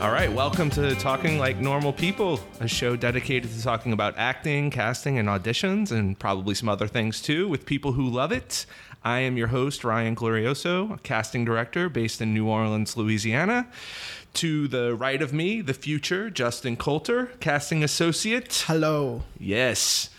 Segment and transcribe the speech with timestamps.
[0.00, 4.70] All right, welcome to Talking Like Normal People, a show dedicated to talking about acting,
[4.70, 8.64] casting, and auditions, and probably some other things too, with people who love it.
[9.02, 13.66] I am your host, Ryan Glorioso, a casting director based in New Orleans, Louisiana.
[14.34, 18.66] To the right of me, the future, Justin Coulter, casting associate.
[18.68, 19.24] Hello.
[19.36, 20.10] Yes.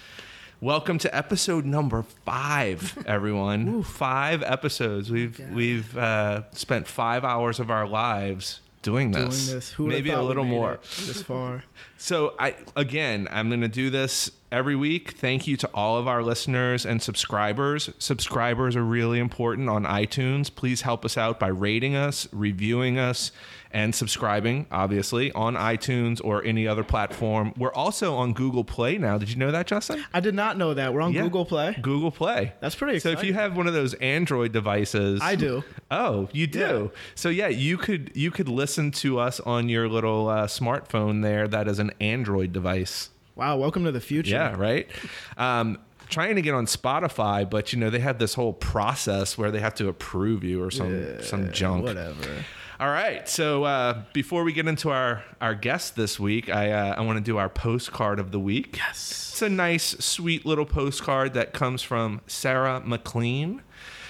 [0.60, 3.84] Welcome to episode number five, everyone.
[3.84, 5.10] five episodes.
[5.10, 9.48] We've we've uh, spent five hours of our lives doing this.
[9.48, 9.80] Doing this.
[9.80, 10.80] Maybe a little more.
[11.08, 11.64] This far.
[12.02, 15.12] So I again, I'm going to do this every week.
[15.12, 17.90] Thank you to all of our listeners and subscribers.
[18.00, 20.54] Subscribers are really important on iTunes.
[20.54, 23.32] Please help us out by rating us, reviewing us,
[23.72, 27.54] and subscribing, obviously, on iTunes or any other platform.
[27.56, 29.20] We're also on Google Play now.
[29.20, 30.04] Did you know that, Justin?
[30.12, 30.92] I did not know that.
[30.92, 31.22] We're on Yeah.
[31.22, 31.78] Google Play.
[31.80, 32.54] Google Play.
[32.62, 35.64] That's pretty So if you have one of those Android devices, I do.
[35.92, 36.92] Oh, you do.
[37.14, 41.48] So yeah, you could you could listen to us on your little uh, smartphone there.
[41.48, 43.12] That is an Android device.
[43.40, 44.32] Wow, welcome to the future.
[44.32, 44.90] Yeah, right.
[45.38, 45.78] Um,
[46.10, 49.62] trying to get on Spotify, but you know they have this whole process where they
[49.62, 51.86] have to approve you or some some junk.
[51.86, 52.44] Whatever.
[52.82, 53.30] All right.
[53.30, 57.16] So uh, before we get into our our guest this week, I uh, I want
[57.16, 58.76] to do our postcard of the week.
[58.76, 59.30] Yes.
[59.32, 63.62] It's a nice, sweet little postcard that comes from Sarah McLean,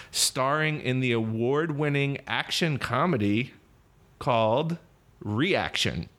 [0.09, 3.53] starring in the award winning action comedy
[4.17, 4.79] called
[5.19, 6.09] Reaction.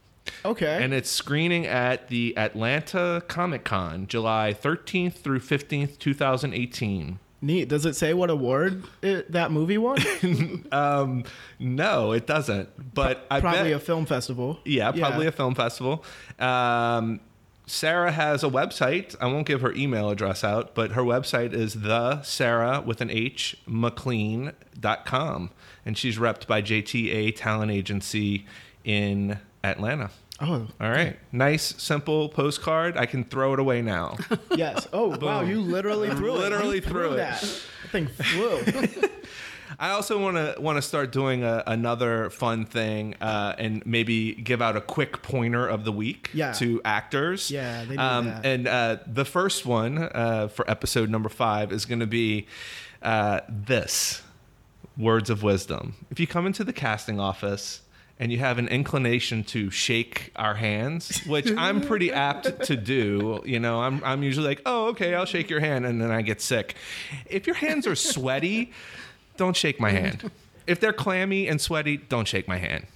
[0.44, 0.82] Okay.
[0.82, 7.18] And it's screening at the Atlanta Comic Con, July 13th through 15th, 2018.
[7.42, 7.68] Neat.
[7.68, 9.98] Does it say what award it, that movie won?
[10.72, 11.24] Um,
[11.58, 12.94] no, it doesn't.
[12.94, 14.60] But I Probably bet, a film festival.
[14.64, 16.04] Yeah, probably a film festival.
[16.38, 17.20] Um,
[17.66, 19.16] Sarah has a website.
[19.20, 23.10] I won't give her email address out, but her website is the Sarah with an
[23.10, 25.50] H McLean.com.
[25.86, 28.44] And she's repped by JTA Talent Agency
[28.84, 30.10] in Atlanta.
[30.42, 31.18] Oh, All right.
[31.32, 32.96] Nice, simple postcard.
[32.96, 34.16] I can throw it away now.
[34.56, 34.88] yes.
[34.92, 35.42] Oh, wow.
[35.42, 36.38] You literally threw it.
[36.38, 37.16] Literally threw it.
[37.18, 37.40] that.
[37.42, 39.08] That thing flew.
[39.78, 44.34] I also want to want to start doing a, another fun thing uh, and maybe
[44.34, 46.52] give out a quick pointer of the week Yeah.
[46.54, 47.50] to actors.
[47.50, 48.46] Yeah, they need um, that.
[48.46, 52.46] And uh, the first one uh, for episode number five is going to be
[53.02, 54.22] uh, this
[54.96, 55.94] words of wisdom.
[56.10, 57.82] If you come into the casting office
[58.20, 63.40] and you have an inclination to shake our hands, which I'm pretty apt to do,
[63.46, 66.20] you know, I'm, I'm usually like, oh, okay, I'll shake your hand, and then I
[66.20, 66.74] get sick.
[67.24, 68.72] If your hands are sweaty,
[69.38, 70.30] don't shake my hand.
[70.66, 72.86] If they're clammy and sweaty, don't shake my hand.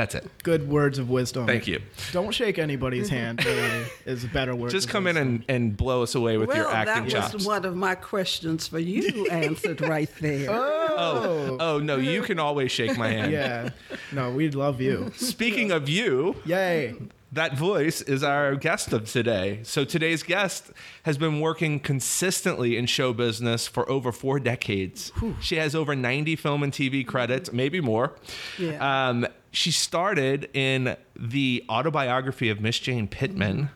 [0.00, 0.30] That's it.
[0.42, 1.46] Good words of wisdom.
[1.46, 1.78] Thank you.
[2.12, 3.44] Don't shake anybody's hand.
[3.44, 4.70] Really, is a better word.
[4.70, 7.34] Just of come in and, and blow us away with well, your acting that chops.
[7.34, 9.02] was one of my questions for you.
[9.02, 10.48] You answered right there.
[10.50, 13.30] oh, oh no, you can always shake my hand.
[13.30, 13.70] Yeah.
[14.10, 15.12] No, we'd love you.
[15.16, 16.96] Speaking of you, Yay.
[17.32, 19.60] That voice is our guest of today.
[19.62, 20.72] So today's guest
[21.04, 25.12] has been working consistently in show business for over four decades.
[25.40, 28.16] She has over 90 film and TV credits, maybe more.
[28.58, 29.08] Yeah.
[29.08, 33.70] Um, she started in the autobiography of Miss Jane Pittman.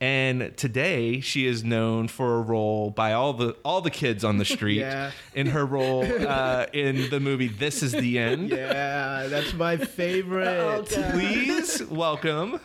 [0.00, 4.38] And today she is known for a role by all the all the kids on
[4.38, 5.10] the street Yeah.
[5.34, 8.50] in her role uh, in the movie This Is the End.
[8.58, 10.46] Yeah, that's my favorite.
[10.46, 12.60] Oh, Please welcome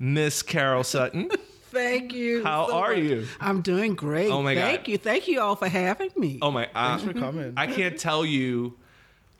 [0.00, 1.30] Miss Carol Sutton.
[1.70, 2.42] Thank you.
[2.42, 2.98] How so are much.
[2.98, 3.26] you?
[3.40, 4.30] I'm doing great.
[4.32, 4.60] Oh, my God.
[4.62, 4.98] Thank you.
[4.98, 6.38] Thank you all for having me.
[6.42, 6.66] Oh my!
[6.74, 7.54] Uh, Thanks for coming.
[7.56, 8.76] I can't tell you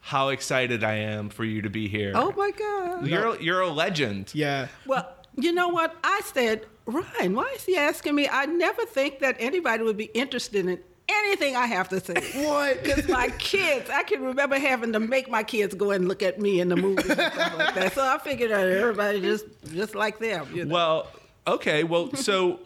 [0.04, 2.12] how excited I am for you to be here.
[2.14, 3.06] Oh, my God.
[3.06, 4.30] you're you're a legend.
[4.34, 4.68] yeah.
[4.86, 5.96] Well, you know what?
[6.04, 8.28] I said, Ryan, why is he asking me?
[8.28, 12.14] I never think that anybody would be interested in anything I have to say.
[12.46, 12.82] What?
[12.82, 16.38] Because my kids, I can remember having to make my kids go and look at
[16.40, 17.92] me in the movies and stuff like that.
[17.94, 20.48] So I figured out everybody just just like them.
[20.54, 20.74] You know?
[20.74, 21.06] Well,
[21.46, 21.84] okay.
[21.84, 22.58] Well, so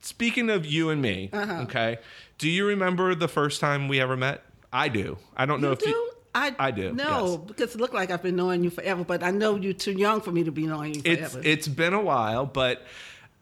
[0.00, 1.62] speaking of you and me, Uh-huh.
[1.64, 1.98] okay.
[2.38, 4.42] Do you remember the first time we ever met?
[4.72, 5.16] I do.
[5.36, 6.10] I don't know You if you.
[6.34, 7.40] I, I do, No, yes.
[7.48, 10.20] because it looked like I've been knowing you forever, but I know you're too young
[10.20, 11.40] for me to be knowing you It's forever.
[11.48, 12.82] it's been a while, but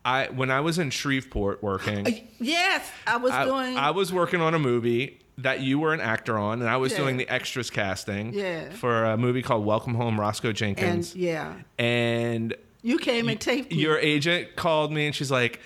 [0.07, 2.07] I when I was in Shreveport working.
[2.07, 2.11] Uh,
[2.41, 3.77] yes, I was I, doing.
[3.77, 6.93] I was working on a movie that you were an actor on, and I was
[6.93, 6.99] Yeah.
[6.99, 8.71] doing the extras casting Yeah.
[8.71, 11.15] for a movie called Welcome Home, Roscoe and Jenkins.
[11.15, 13.79] yeah, And, you came and taped me.
[13.79, 15.61] your agent called me, and she's like,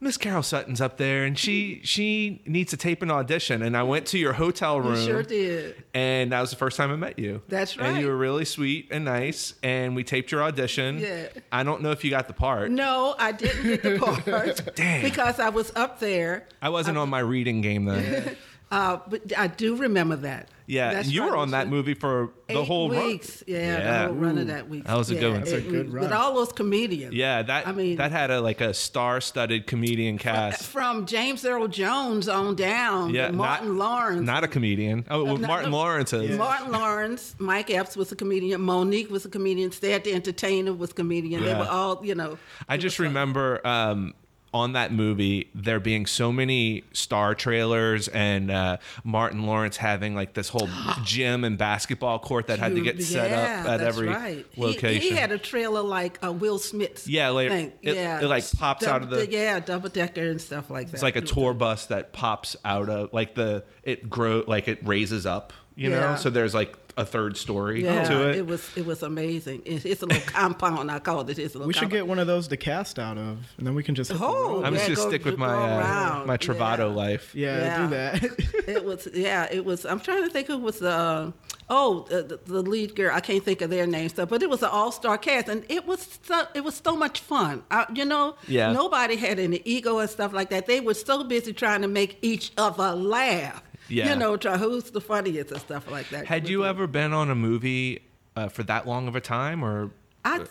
[0.00, 3.82] "Miss Carol Sutton's up there, and she she needs to tape an audition." And I
[3.82, 5.06] went to your hotel You room.
[5.06, 5.82] sure did.
[5.94, 7.42] And that was the first time I met you.
[7.48, 7.88] That's right.
[7.88, 9.54] And you were really sweet and nice.
[9.62, 10.98] And we taped your audition.
[10.98, 11.26] Yeah.
[11.52, 12.70] I don't know if you got the part.
[12.70, 15.02] No, I didn't get the part Damn.
[15.02, 16.48] because I was up there.
[16.62, 18.36] I wasn't on my reading game then.
[18.74, 20.48] Uh, but I do remember that.
[20.66, 23.04] Yeah, That's you were on that movie for the eight whole run.
[23.06, 23.44] weeks.
[23.46, 23.76] Yeah, Yeah.
[24.02, 24.84] the whole run of that week.
[24.84, 25.40] That was a yeah, good one.
[25.40, 26.04] That's a good run.
[26.04, 27.14] With all those comedians.
[27.14, 30.64] Yeah, that I mean, that had a like a star-studded comedian cast.
[30.66, 33.10] from James Earl Jones on down.
[33.14, 34.22] Yeah, Martin not, Lawrence.
[34.26, 35.04] not a comedian.
[35.10, 35.76] Oh, well, no, Martin no.
[35.76, 36.36] Lawrence is.
[36.38, 40.90] Martin Lawrence, Mike Epps was a comedian, Monique was a comedian, Stan the Entertainer was
[40.90, 41.44] a comedian.
[41.44, 42.38] They were all, you know.
[42.68, 44.14] I just remember um,
[44.54, 50.34] on that movie there being so many star trailers and uh, Martin Lawrence having like
[50.34, 50.68] this whole
[51.02, 54.46] gym and basketball court that had to get set Yeah, up at every right.
[54.52, 55.02] He- location.
[55.02, 57.08] He, had a trailer like uh, Will Smith.
[57.08, 57.72] Yeah, like, thing.
[57.82, 60.94] it- yeah, it, like, pops out of the- yeah double decker and stuff like that.
[60.94, 64.86] it's like a tour bus that pops out of like the it grow like it
[64.86, 66.14] raises up, you know.
[66.14, 68.36] So there's like a third story Yeah, to it.
[68.36, 69.62] It was it was amazing.
[69.64, 70.90] It's, it's a little compound.
[70.90, 71.30] I call it.
[71.30, 71.66] It's a little.
[71.66, 71.92] We should compound.
[72.02, 74.12] get one of those to cast out of, and then we can just.
[74.12, 74.62] hit Oh.
[74.64, 76.84] I'm just yeah, gonna go- stick with my uh, my Travado Yeah.
[76.84, 77.34] life.
[77.34, 77.82] yeah, Yeah.
[77.82, 78.24] do that.
[78.68, 81.30] it was yeah it was i'm trying to think who was uh
[81.68, 84.62] oh the, the lead girl i can't think of their name stuff but it was
[84.62, 88.36] an all-star cast and it was so, it was so much fun I, you know
[88.48, 88.72] Yeah.
[88.72, 92.18] nobody had any ego and stuff like that they were so busy trying to make
[92.22, 94.10] each other laugh Yeah.
[94.10, 97.30] you know try who's the funniest and stuff like that Had you ever been on
[97.30, 98.00] a movie
[98.36, 99.90] uh, for that long of a time, or
[100.24, 100.44] I,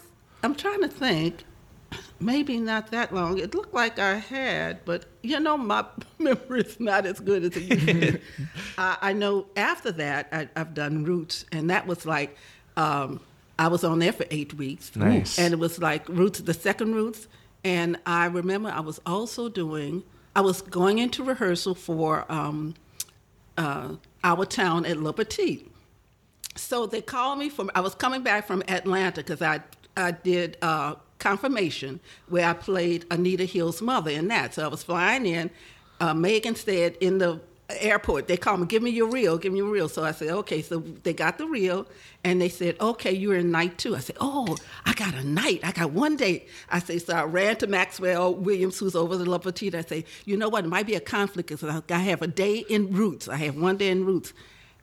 [0.44, 1.44] I'm trying to think.
[2.20, 3.38] Maybe not that long.
[3.38, 5.86] It looked like I had, but you know, my
[6.20, 8.20] memory is not as good as it used to be.
[8.78, 12.36] I, I know after that, I, I've done Roots, and that was like,
[12.78, 13.20] um,
[13.60, 14.96] I was on there for eight weeks.
[14.96, 15.38] Nice.
[15.38, 17.28] And it was like Roots, the second Roots.
[17.64, 20.04] And I remember I was also doing,
[20.36, 22.74] I was going into rehearsal for um,
[23.58, 25.70] uh, Our Town at Le Petit.
[26.56, 27.72] So they called me from.
[27.76, 29.62] I was coming back from Atlanta because I
[29.98, 34.54] I did uh, confirmation where I played Anita Hill's mother in that.
[34.54, 35.50] So I was flying in.
[36.00, 39.60] Uh, Megan said in the airport, they called me, "Give me your reel, give me
[39.60, 41.88] your reel." So I said, "Okay." So they got the reel,
[42.24, 43.96] and they said, "Okay, you're in night two.
[43.96, 44.56] I said, "Oh,
[44.86, 45.62] I got a night.
[45.64, 46.48] I got one date.
[46.70, 49.76] I say, so I ran to Maxwell Williams, who's over the Le Petit.
[49.76, 50.66] I say, "You know what?
[50.66, 53.28] It might be a conflict because I have a day in Roots.
[53.28, 54.34] I have one day in Roots."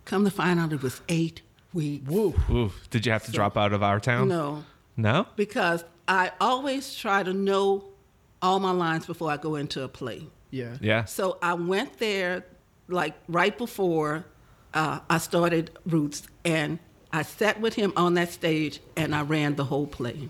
[0.06, 1.42] Come to find out, it was eight
[1.74, 2.08] weeks.
[2.10, 2.34] Woo.
[2.50, 4.28] Ooh, did you have to drop out of our town?
[4.28, 4.64] No,
[4.96, 5.26] No.
[5.36, 7.84] because I always try to know
[8.42, 10.26] all my lines before I go into a play.
[10.50, 10.76] Yeah.
[10.80, 11.04] Yeah.
[11.04, 12.44] So I went there
[12.90, 14.24] like right before
[14.74, 16.78] uh, I started Roots, and
[17.12, 20.28] I sat with him on that stage, and I ran the whole play.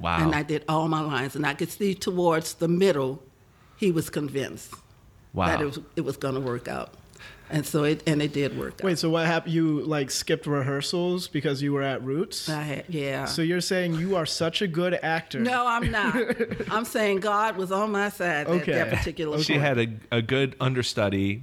[0.00, 0.22] Wow.
[0.22, 3.22] And I did all my lines, and I could see towards the middle,
[3.76, 4.74] he was convinced
[5.32, 5.46] wow.
[5.46, 6.94] that it was it was going to work out,
[7.48, 8.82] and so it and it did work out.
[8.82, 9.54] Wait, so what happened?
[9.54, 12.48] You like skipped rehearsals because you were at Roots?
[12.48, 13.24] I had, yeah.
[13.24, 15.40] So you're saying you are such a good actor?
[15.40, 16.14] no, I'm not.
[16.70, 18.72] I'm saying God was on my side Okay.
[18.72, 19.64] at that particular she point.
[19.64, 21.42] had a, a good understudy,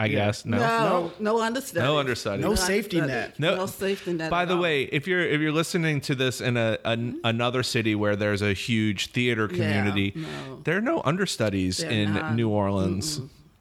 [0.00, 0.26] I Yeah.
[0.26, 0.46] guess.
[0.46, 0.58] No.
[0.58, 1.86] No, no, understudy.
[1.86, 2.42] No understudy.
[2.42, 3.38] No safety net.
[3.38, 4.30] No- No, safety net.
[4.30, 4.62] By the all.
[4.62, 7.18] way, if you're if you're listening to this in a, an mm-hmm.
[7.24, 10.60] another city where there's a huge theater community, no.
[10.64, 12.34] there are no understudies They're in not.
[12.34, 13.20] New Orleans.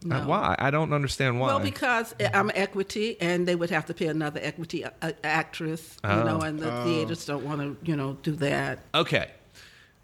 [0.09, 0.56] Uh, why?
[0.57, 1.47] I don't understand why.
[1.47, 5.97] Well, because I'm equity, and they would have to pay another equity a- a- actress,
[6.06, 6.24] you Oh.
[6.24, 6.86] know, and the oh.
[6.86, 8.80] theaters don't want to, you know, do that.
[8.95, 9.27] Okay.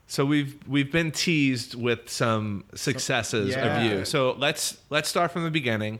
[0.07, 3.65] So we've we've been teased with some successes Yeah.
[3.65, 4.05] of you.
[4.05, 5.99] So let's let's start from the beginning.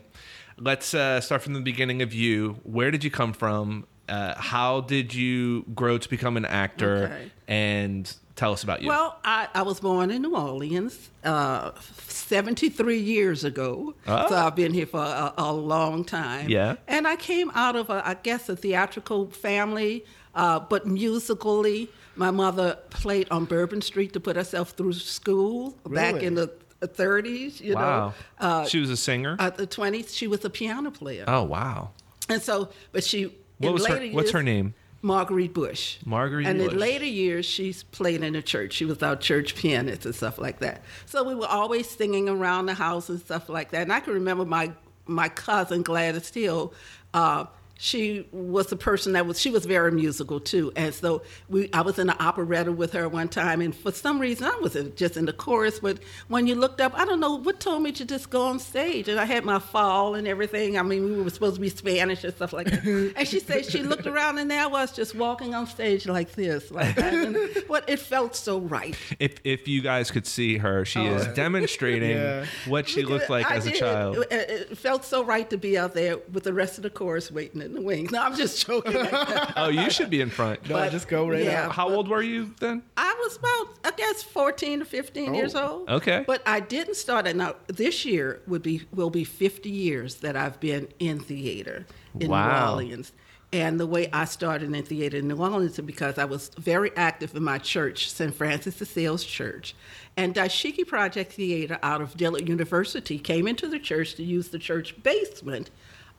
[0.58, 2.58] Let's uh, start from the beginning of you.
[2.62, 3.86] Where did you come from?
[4.08, 7.04] Uh, how did you grow to become an actor?
[7.04, 7.30] Okay.
[7.48, 8.88] And tell us about you.
[8.88, 13.94] Well, I, I was born in New Orleans uh, 73 years ago.
[14.06, 14.28] Oh.
[14.28, 16.48] So I've been here for a, a long time.
[16.48, 16.76] Yeah.
[16.86, 21.90] And I came out of, a, I guess, a theatrical family, uh, but musically.
[22.18, 26.50] My mother played on Bourbon Street to put herself through school back in the
[26.82, 28.08] 30s, you wow.
[28.08, 28.14] know.
[28.38, 29.36] Uh, she was a singer.
[29.38, 31.24] at the 20s, she was a piano player.
[31.26, 31.90] oh wow.
[32.28, 33.24] And so, but she.
[33.58, 34.74] What in was her later What's years- her name?
[35.02, 35.98] Marguerite Bush.
[36.04, 36.72] Marguerite and Bush.
[36.72, 38.72] in later years, she's played in the church.
[38.72, 40.82] She was our church pianist and stuff like that.
[41.04, 43.82] So we were always singing around the house and stuff like that.
[43.82, 44.72] And I can remember my
[45.06, 46.74] my cousin Gladys Hill.
[47.14, 47.44] Uh,
[47.78, 50.72] she was the person that was she was very musical too.
[50.76, 54.18] And so we i was in an operetta with her one time and for some
[54.18, 57.20] reason i was in- just in the chorus but when you looked up i don't
[57.20, 59.08] know what told me to just go on stage?
[59.08, 60.78] And i had my fall and everything.
[60.78, 63.12] I mean we were supposed to be spanish and stuff like that.
[63.16, 66.32] And she said she looked around and there i was just walking on stage like
[66.32, 67.12] this like that.
[67.12, 68.96] And what it felt so right.
[69.18, 71.34] If if you guys could see her, she oh, is Oh.
[71.34, 72.46] demonstrating Yeah.
[72.66, 74.16] what she looked like I as a child.
[74.18, 76.90] It, it- it felt so right to be out there with the rest of the
[76.90, 78.10] chorus waiting to in the wings.
[78.16, 78.96] No, I'm just joking.
[79.56, 80.68] Oh, you should be in front.
[80.68, 81.66] No, But, just go right yeah.
[81.66, 81.72] out.
[81.72, 82.82] How old were you then?
[82.96, 85.88] I was about, I guess, 14 or 15 years Oh, old.
[85.90, 86.24] okay.
[86.26, 87.36] But I didn't start it.
[87.36, 91.86] Now, this year would be will be 50 years that I've been in theater
[92.18, 92.46] in Wow.
[92.46, 93.12] New Orleans.
[93.52, 96.90] And the way I started in theater in New Orleans is because I was very
[96.96, 98.34] active in my church, St.
[98.34, 99.74] Francis de Sales Church.
[100.16, 104.58] And Dashiki Project Theater out of Dillard University came into the church to use the
[104.58, 105.70] church basement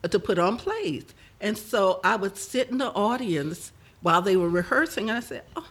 [0.08, 1.04] to put on plays.
[1.40, 5.42] And so I would sit in the audience while they were rehearsing, and I said,
[5.56, 5.66] Oh,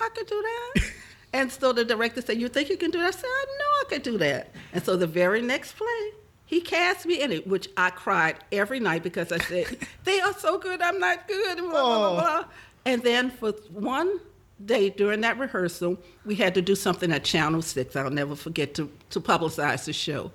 [0.00, 0.84] I could do that.
[1.32, 3.08] and so the director said, You think you can do that?
[3.08, 4.50] I said, I know I could do that.
[4.72, 6.10] And so the very next play,
[6.46, 10.34] he cast me in it, which I cried every night because I said, They are
[10.34, 11.58] so good, I'm not good.
[11.58, 12.14] And, blah, blah, Oh.
[12.14, 12.44] blah, blah.
[12.86, 14.20] and then for one
[14.64, 17.96] day during that rehearsal, we had to do something at Channel 6.
[17.96, 20.30] I'll never forget to, to publicize the show.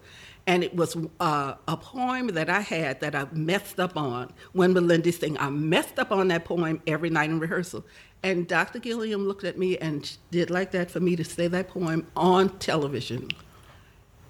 [0.50, 4.34] And it was uh, a poem that I had that I messed up on.
[4.54, 7.86] When Malindy sang, I messed up on that poem every night in rehearsal.
[8.24, 8.80] And Dr.
[8.80, 10.00] Gilliam looked at me and
[10.32, 13.30] did like that for me to say that poem on television.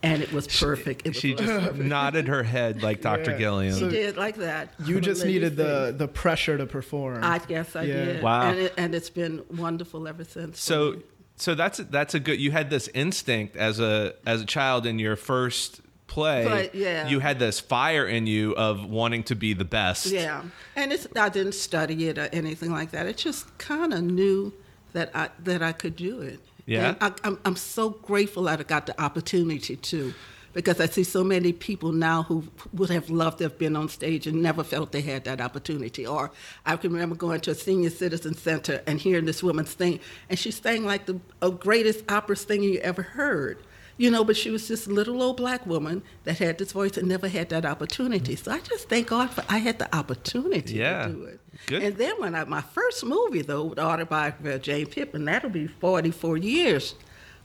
[0.03, 1.05] And it was perfect.
[1.05, 3.31] It was She just nodded her head like Dr.
[3.31, 3.37] Yeah.
[3.37, 3.79] Gilliam.
[3.79, 4.73] she did like that.
[4.85, 7.23] You just needed the the pressure to perform.
[7.23, 7.93] I guess I Yeah.
[8.05, 8.23] did.
[8.23, 8.49] Wow.
[8.49, 10.59] And, it, and it's been wonderful ever since.
[10.61, 11.01] so
[11.37, 14.99] so that's that's a good you had this instinct as a as a child in
[14.99, 15.79] your first
[16.09, 17.07] play But, yeah.
[17.07, 20.43] you had this fire in you of wanting to be the best Yeah,
[20.75, 23.05] and it's I didn't study it or anything like that.
[23.05, 24.51] It just kind of knew
[24.93, 26.39] that I that I could do it.
[26.65, 26.89] Yeah?
[26.89, 30.13] and I, I'm I'm so grateful that I got the opportunity to,
[30.53, 33.89] because I see so many people now who would have loved to have been on
[33.89, 36.05] stage and never felt they had that opportunity.
[36.05, 36.31] Or
[36.65, 39.99] I can remember going to a senior citizen center and hearing this woman sing,
[40.29, 43.57] and she sang like the uh, greatest opera singer you ever heard.
[43.99, 47.07] You know, but she was this little old black woman that had this voice and
[47.07, 48.35] never had that opportunity.
[48.37, 51.05] So I just thank God for I had the opportunity Yeah.
[51.07, 51.39] to do it.
[51.67, 51.83] Good.
[51.83, 55.67] And then when I my first movie though, the autobiography of Jane Pittman, that'll be
[55.67, 56.95] forty four years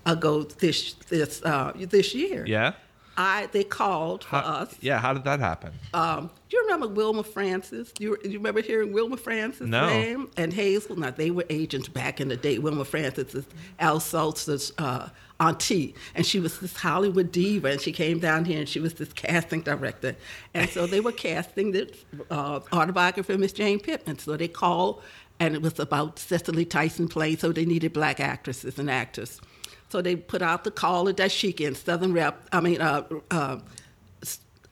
[0.07, 2.45] ago this this uh, this year.
[2.47, 2.73] yeah
[3.17, 4.75] I they called for How- us.
[4.81, 7.91] yeah how did that happen Um, do you remember Wilma Francis?
[7.93, 9.89] Do you, do you remember hearing Wilma Francis' No.
[9.89, 10.29] name?
[10.37, 10.97] And Hazel?
[10.97, 12.59] Now, they were agents back in the day.
[12.59, 13.45] Wilma Francis is
[13.81, 15.09] Al Salz's uh,
[15.47, 15.95] auntie.
[16.15, 17.69] And she was this Hollywood diva.
[17.69, 20.17] And she came down here and she was this casting director.
[20.53, 21.95] And so they were casting the
[22.31, 24.19] uh, autobiography of Miss Jane Pittman.
[24.19, 25.03] So they called,
[25.41, 27.37] and it was about Cicely Tyson play.
[27.37, 29.41] So they needed black actresses and actors.
[29.89, 32.49] So they put out the call at Dashiki and Southern Rep.
[32.53, 33.59] I mean, uh, uh,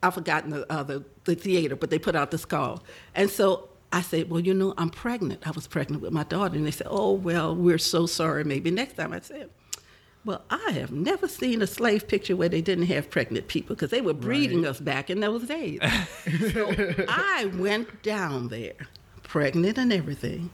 [0.02, 2.83] I've forgotten the, uh, the the theater, but they put out this call,
[3.14, 5.47] and so I said, "Well, you know, I'm pregnant.
[5.47, 8.43] I was pregnant with my daughter," and they said, "Oh, well, we're so sorry.
[8.43, 9.50] Maybe next time." I said.
[10.25, 13.91] Well, I have never seen a slave picture where they didn't have pregnant people because
[13.91, 15.81] they were breeding us back in those days.
[16.52, 16.73] so
[17.09, 18.75] I went down there,
[19.25, 20.50] pregnant and everything.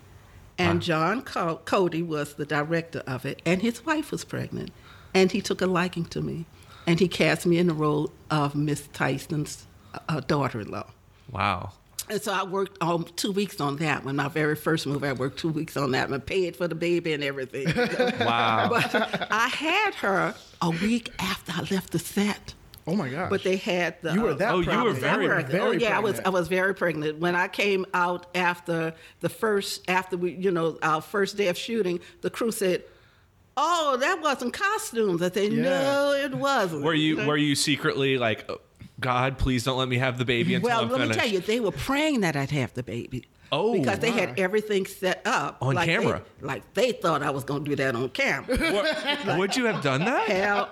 [0.56, 4.70] And John Co- Korty was the director of it, and his wife was pregnant.
[5.14, 6.46] And he took a liking to me.
[6.87, 9.66] And he cast me in the role of Miss Tyson's
[10.08, 10.87] uh, daughter in law.
[11.30, 11.72] wow
[12.10, 14.16] And so I worked um, two weeks on that one.
[14.16, 17.12] My very first movie, I worked two weeks on that one, paid for the baby
[17.12, 17.66] and everything.
[18.24, 22.54] wow but I had her a week after I left the set.
[22.86, 23.28] oh my gosh.
[23.30, 24.14] But they had the.
[24.14, 24.98] You were uh, that Oh, you were pregnant.
[25.00, 25.64] very- You were pregnant.
[25.64, 26.20] oh yeah, I was.
[26.20, 30.78] I was very pregnant when I came out after the first after we you know
[30.82, 32.00] our first day of shooting.
[32.22, 32.84] The crew said,
[33.56, 35.62] "Oh, that wasn't costumes." I said, Yeah.
[35.62, 38.48] "No, it wasn't." were you were you secretly like
[39.00, 41.32] god please don't let me have the baby until Well, i'm let finished me tell
[41.32, 43.26] you, they were praying that I'd have the baby.
[43.50, 44.16] Oh, because they my.
[44.20, 46.22] had everything set up On like they- camera.
[46.42, 48.56] like they thought I was going to do that on camera.
[48.58, 50.68] What- would you have done that hell,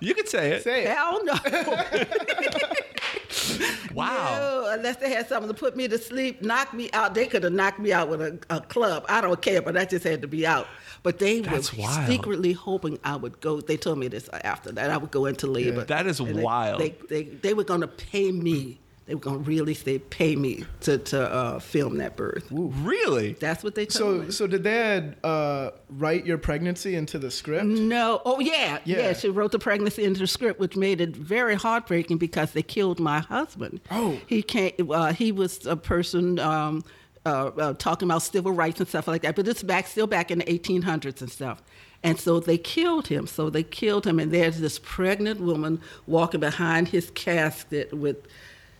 [0.00, 0.88] you could say it Say it.
[0.88, 1.34] hell no.
[3.94, 7.14] wow No, unless they had something to put me to sleep, knock me out.
[7.14, 9.04] They could have knocked me out with a, a club.
[9.08, 10.66] I don't care, but I just had to be out.
[11.02, 12.06] But they That's were wild.
[12.08, 13.60] secretly hoping I would go.
[13.60, 15.84] They told me this after that I would go into labor.
[15.84, 16.80] That is And they- wild.
[16.80, 18.78] They, they, they were going to pay me.
[19.12, 22.46] They were going to really say pay me to to uh, film that birth.
[22.50, 24.30] really That's what they told So me.
[24.30, 27.66] so did Dad uh, write your pregnancy into the script?
[27.66, 28.22] No.
[28.24, 28.78] Oh, yeah.
[28.86, 28.96] Yeah.
[28.96, 29.12] yeah.
[29.12, 32.98] She wrote the pregnancy into the script, which made it very heartbreaking because they killed
[33.00, 33.82] my husband.
[33.90, 34.18] Oh.
[34.26, 34.72] He can't.
[34.90, 36.82] Uh, he was a person um,
[37.26, 39.36] uh, uh, talking about civil rights and stuff like that.
[39.36, 41.62] But it's back, still back in the 1800s and stuff.
[42.02, 43.26] And so they killed him.
[43.26, 48.16] So they killed him, and there's this pregnant woman walking behind his casket with.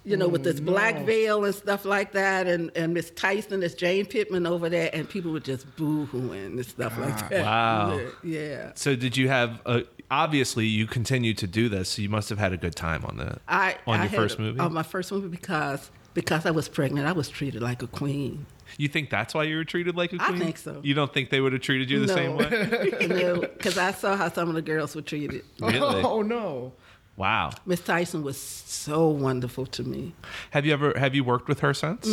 [0.04, 3.60] You know, with this mm, black veil and stuff like that, and, and Miss Tyson,
[3.60, 7.44] this Jane Pittman over there, and people were just boo-hooing and stuff like ah, that.
[7.44, 8.00] Wow.
[8.24, 8.40] Yeah.
[8.40, 8.72] yeah.
[8.74, 12.38] so did you have a, obviously you continued to do this so you must have
[12.38, 14.72] had a good time on the I on I your had first a- movie On
[14.72, 18.46] my first movie because because I was pregnant, I was treated like a queen.
[18.76, 20.36] You think that's why you were treated like a queen?
[20.36, 20.80] I think so.
[20.82, 23.06] You don't think they would have treated you the same way?
[23.08, 25.44] no, because I saw how some of the girls were treated.
[25.60, 26.02] Really?
[26.12, 26.72] Oh no.
[27.16, 27.50] Wow.
[27.66, 30.14] Miss Tyson was so wonderful to me.
[30.50, 32.08] Have you ever have you worked with her since?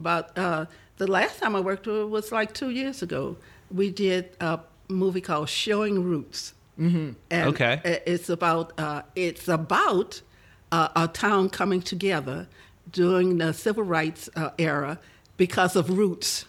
[0.00, 3.36] But uh, the last time I worked with her was like two years ago.
[3.70, 6.54] We did a movie called Showing Roots.
[6.78, 7.10] Mm-hmm.
[7.30, 8.00] And Okay.
[8.06, 10.22] It's about uh, it's about
[10.72, 12.48] uh, a town coming together
[12.90, 14.98] during the civil rights uh, era
[15.36, 16.46] because of roots.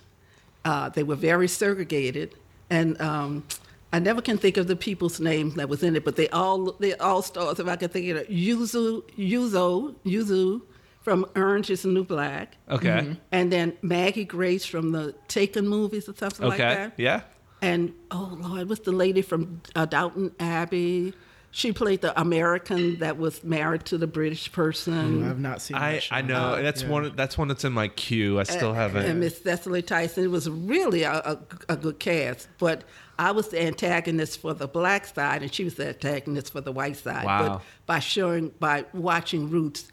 [0.64, 2.36] Uh, they were very segregated,
[2.70, 3.44] and um,
[3.92, 6.74] I never can think of the people's names that was in it, but they all
[6.74, 7.60] they all stars.
[7.60, 10.62] If I could think of it, Yuzu Yuzo Yuzu
[11.02, 12.56] from Orange Is the New Black.
[12.70, 13.16] Okay.
[13.32, 16.74] And then Maggie Grace from the Taken movies or something like Okay.
[16.76, 16.94] that.
[16.98, 17.22] Yeah.
[17.62, 21.14] And oh Lord, what's the lady from uh, Downton Abbey?
[21.52, 25.28] She played the American that was married to the British person.
[25.28, 25.78] I've not seen.
[25.78, 26.16] I, that show.
[26.16, 26.90] I know that's Yeah.
[26.90, 28.40] one that's one that's in my queue.
[28.40, 29.08] I still haven't.
[29.08, 30.26] And Miss Cicely Tyson.
[30.26, 32.84] It was really a, a, a good cast, but
[33.20, 36.72] I was the antagonist for the black side, and she was the antagonist for the
[36.72, 37.26] white side.
[37.26, 37.48] Wow.
[37.48, 39.92] But by showing, by watching Roots,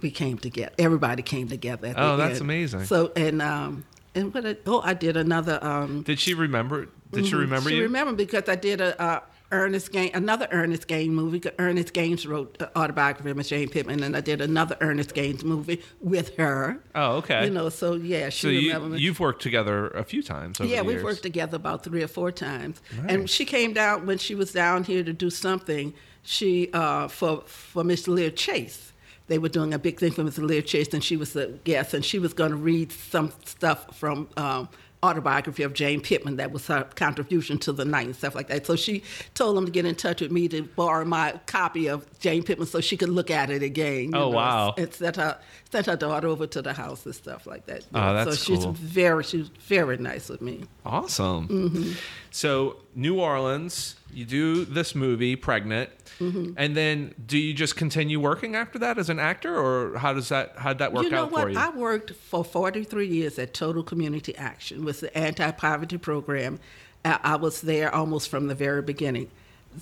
[0.00, 0.72] we came together.
[0.78, 1.92] Everybody came together.
[1.96, 2.42] Oh, that's end.
[2.42, 2.84] amazing.
[2.84, 4.46] So and um and what?
[4.46, 6.02] I, oh, I did another um.
[6.02, 6.88] Did she remember?
[7.10, 7.74] Did she remember you?
[7.74, 7.82] she you?
[7.82, 9.00] remember because I did a.
[9.02, 9.20] Uh,
[9.50, 11.42] Ernest Gaines, another Ernest Gaines movie.
[11.58, 15.42] Ernest Gaines wrote the autobiography of Miss Jane Pittman, and I did another Ernest Gaines
[15.42, 16.82] movie with her.
[16.94, 17.44] oh, okay.
[17.44, 20.60] You know, so yeah, she so you, You've worked together a few times.
[20.60, 22.82] Yeah, we've worked together about three or four times.
[22.96, 23.12] Nice.
[23.12, 25.94] And she came down when she was down here to do something.
[26.22, 28.92] She uh, for for Miss Leah Chase.
[29.28, 31.94] They were doing a big thing for Miss Leah Chase, and she was a guest,
[31.94, 34.28] and she was going to read some stuff from.
[34.36, 34.68] Um,
[35.02, 38.66] autobiography of Jane Pittman that was her contribution to the night and stuff like that.
[38.66, 39.02] So she
[39.34, 42.66] told them to get in touch with me to borrow my copy of Jane Pittman
[42.66, 44.10] so she could look at it again.
[44.14, 44.74] Oh, know, wow.
[44.76, 45.38] And sent her
[45.70, 47.84] sent her daughter over to the house and stuff like that.
[47.94, 48.14] Oh, know.
[48.24, 48.72] that's so she's cool.
[48.72, 50.64] very she's very nice with me.
[50.84, 51.48] Awesome.
[51.48, 51.92] Mm-hmm.
[52.30, 56.54] So New Orleans, you do this movie, Pregnant, Mm-hmm.
[56.56, 60.30] and then do you just continue working after that as an actor, or how does
[60.30, 61.42] that how that work you know out what?
[61.42, 61.56] for you?
[61.58, 66.58] I worked for 43 years at Total Community Action with the anti-poverty program.
[67.04, 69.30] I I was there almost from the very beginning.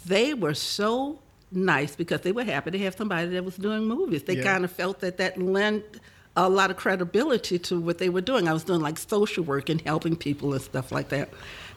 [0.05, 4.25] They were so nice because they were happy to have somebody that was doing movies.
[4.25, 4.43] They Yeah.
[4.53, 5.85] kind of felt that that lent
[6.37, 8.47] a lot of credibility to what they were doing.
[8.47, 11.31] I was doing like social work and helping people and stuff like that.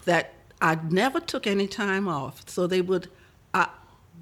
[0.04, 3.10] That I never took any time off, so they would.
[3.54, 3.67] I,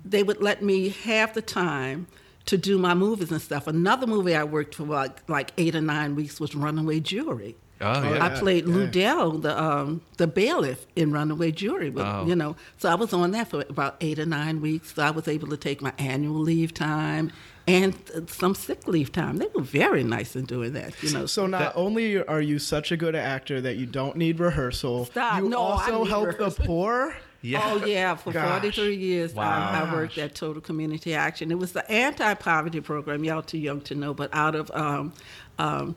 [0.05, 2.07] they would let me have the time
[2.45, 3.67] to do my movies and stuff.
[3.67, 7.55] Another movie I worked for like like eight or nine weeks was Runaway Jury.
[7.79, 8.25] Oh, yeah.
[8.25, 8.73] I played yeah.
[8.73, 11.89] Lou Dell, the um, the bailiff in Runaway Jury.
[11.89, 12.25] But, Oh.
[12.25, 14.95] You know, so I was on that for about eight or nine weeks.
[14.95, 17.31] So I was able to take my annual leave time
[17.67, 17.93] and
[18.27, 19.37] some sick leave time.
[19.37, 21.01] They were very nice in doing that.
[21.03, 24.15] You know, So not That- only are you such a good actor that you don't
[24.15, 25.41] need rehearsal, Stop.
[25.43, 26.49] you No, I also need help rehearsal.
[26.51, 27.15] the poor.
[27.41, 27.61] yeah.
[27.63, 28.49] Oh yeah, for Gosh.
[28.61, 31.51] 43 years I, I worked at Total Community Action.
[31.51, 33.23] It was the anti-poverty program.
[33.23, 35.11] Y'all too young to know, but out of um,
[35.59, 35.95] um,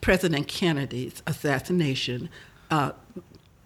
[0.00, 2.28] President Kennedy's assassination,
[2.70, 2.92] uh,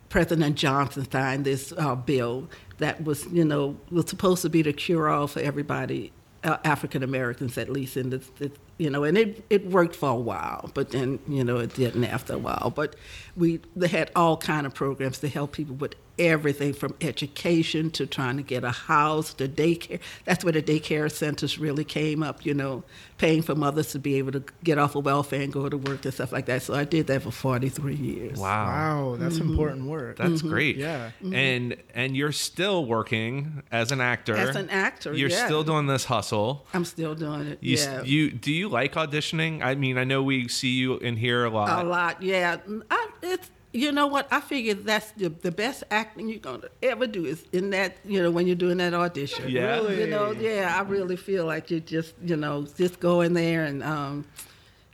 [0.08, 2.48] President Johnson signed this uh, bill
[2.78, 6.12] that was, you know, was supposed to be the cure-all for everybody,
[6.44, 8.30] Uh, African Americans at least this,
[8.78, 12.04] you know, and it, it worked for a while, but then, you know, it didn't
[12.04, 12.72] after a while.
[12.74, 12.94] But
[13.36, 18.06] we they had all kind of programs to help people with everything from education to
[18.06, 20.00] trying to get a house to daycare.
[20.24, 22.82] That's where the daycare centers really came up, you know,
[23.18, 26.04] paying for mothers to be able to get off of welfare and go to work
[26.04, 26.62] and stuff like that.
[26.62, 28.38] So I did that for 43 years.
[28.38, 28.66] Wow.
[28.66, 29.50] Wow, that's Mm-hmm.
[29.50, 30.16] important work.
[30.18, 30.76] That's great.
[30.76, 31.10] Yeah.
[31.22, 34.34] And and you're still working as an actor.
[34.36, 35.44] As an actor, You're yeah.
[35.46, 36.66] still doing this hustle.
[36.74, 37.58] I'm still doing it.
[37.60, 38.02] You, yeah.
[38.02, 39.62] you do you like auditioning?
[39.62, 41.84] I mean, I know we see you and hear a lot.
[41.84, 42.56] A lot, yeah.
[42.90, 44.26] I, it's you know what?
[44.32, 48.22] I figure that's the, the best acting you're gonna ever do is in that you
[48.22, 49.48] know when you're doing that audition.
[49.48, 49.76] Yeah.
[49.76, 50.00] Really?
[50.00, 50.74] You know, yeah.
[50.76, 54.24] I really feel like you just you know just go in there and um,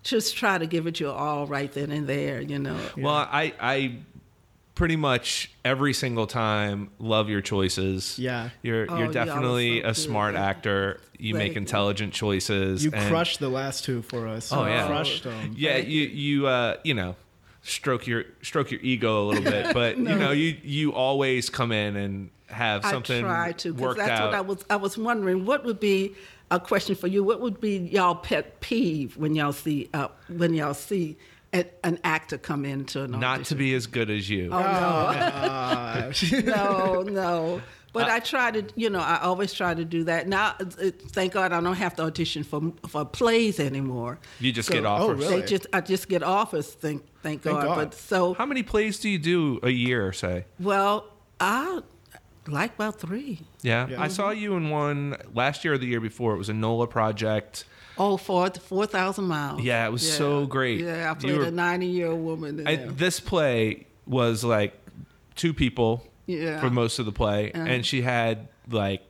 [0.02, 2.40] just try to give it your all right then and there.
[2.40, 2.78] You know.
[2.96, 3.96] Well, I I
[4.74, 8.18] pretty much every single time love your choices.
[8.18, 8.50] Yeah.
[8.62, 9.96] You're Oh, you're definitely so a good.
[9.96, 11.00] smart actor.
[11.16, 11.58] You Thank make you.
[11.60, 12.84] intelligent choices.
[12.84, 14.52] You and- crushed the last two for us.
[14.52, 14.86] Oh You yeah.
[14.88, 15.54] crushed them.
[15.56, 17.14] Yeah, you you uh you know
[17.64, 21.72] stroke your stroke your ego a little bit, but you know you you always come
[21.72, 24.26] in and have something I try to because worked that's out.
[24.26, 24.64] what I was.
[24.70, 26.14] I was wondering what would be
[26.50, 27.24] a question for you.
[27.24, 31.16] What would be y'all pet peeve when y'all see uh, when y'all see
[31.52, 34.50] a, an actor come into an Not to be as good as you.
[34.52, 36.12] Oh no.
[36.42, 37.62] No, no.
[37.94, 40.26] But I try to, you know, I always try to do that.
[40.26, 44.18] Now, thank God, I don't have to audition for for plays anymore.
[44.40, 45.20] You just So- get oh, offers.
[45.20, 45.40] really?
[45.40, 46.66] They just, I just get offers.
[46.72, 47.64] Thank, thank, Thank God.
[47.64, 47.76] God.
[47.76, 50.44] But so, How many plays do you do a year, say?
[50.58, 51.06] well,
[51.38, 51.82] I
[52.48, 53.40] like about three.
[53.62, 53.86] Yeah.
[53.88, 54.02] Yeah.
[54.02, 54.40] I saw mm-hmm.
[54.40, 56.34] you in one last year or the year before.
[56.34, 57.64] It was a NOLA project.
[57.96, 59.62] Oh, four four thousand miles.
[59.62, 60.80] Yeah, it was so great.
[60.80, 62.58] Yeah, I You played were- a ninety year old woman.
[62.58, 64.74] In I, this play was like
[65.36, 66.60] two people Yeah.
[66.60, 69.02] for most of the play, and she had like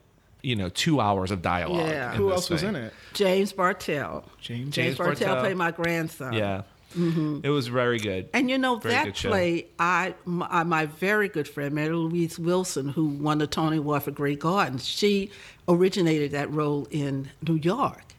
[0.43, 1.89] you know two hours of dialogue.
[1.89, 2.13] Yeah.
[2.15, 2.71] Who this else was thing.
[2.71, 2.93] in it?
[3.15, 4.25] James Bartell.
[4.41, 4.75] James.
[4.75, 5.43] James, James Bartell, Bartell.
[5.45, 6.33] played my grandson.
[6.35, 6.63] Yeah,
[6.97, 8.29] it was very good.
[8.33, 12.89] And you know Very that play, I my, my very good friend Mary Louise Wilson,
[12.89, 15.31] who won the Tony Award for Grey Gardens, she
[15.69, 18.15] originated that role in New York.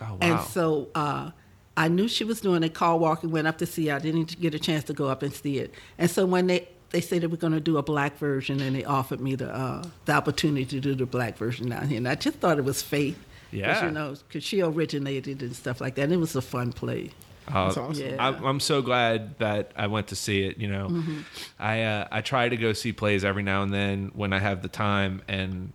[0.00, 0.18] Oh wow!
[0.20, 1.30] And so uh,
[1.76, 2.74] I knew she was doing it.
[2.74, 3.94] Carl Walker went up to see it.
[3.94, 5.72] I didn't get a chance to go up and see it.
[5.96, 8.74] And so when they they said they were going to do a black version, and
[8.76, 12.08] they offered me the uh, the opportunity to do the black version down here, and
[12.08, 13.16] I just thought it was fate.
[13.50, 13.84] 'Cause, Yeah.
[13.86, 16.02] you know, because she originated and stuff like that.
[16.02, 17.10] And it was a fun play.
[17.50, 18.04] Uh, That's awesome.
[18.06, 18.16] Yeah.
[18.18, 20.58] I'm, I'm so glad that I went to see it.
[20.58, 21.20] You know, Mm-hmm.
[21.58, 24.60] I uh, I try to go see plays every now and then when I have
[24.60, 25.72] the time, and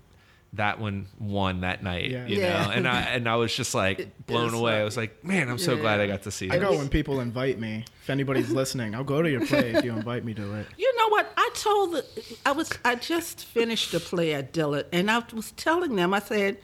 [0.54, 2.12] that one won that night.
[2.12, 2.28] Yeah.
[2.28, 2.64] You Yeah.
[2.66, 4.80] know, and I and I was just like blown is away.
[4.80, 5.82] I was like, man, I'm so Yeah.
[5.82, 6.60] glad I got to see I it.
[6.60, 7.86] go when people invite me.
[8.04, 10.68] If anybody's listening, I'll go to your play if you invite me to it.
[10.78, 11.32] You know what?
[11.38, 12.06] I told the
[12.46, 16.20] I was I just finished the play at Dillard, and I was telling them I
[16.20, 16.58] said,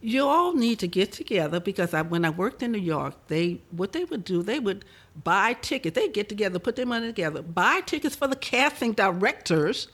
[0.00, 3.62] you all need to get together because I, when I worked in New York, they
[3.70, 4.84] what they would do they would
[5.24, 5.94] buy tickets.
[5.96, 9.88] They get together, put their money together, buy tickets for the casting directors,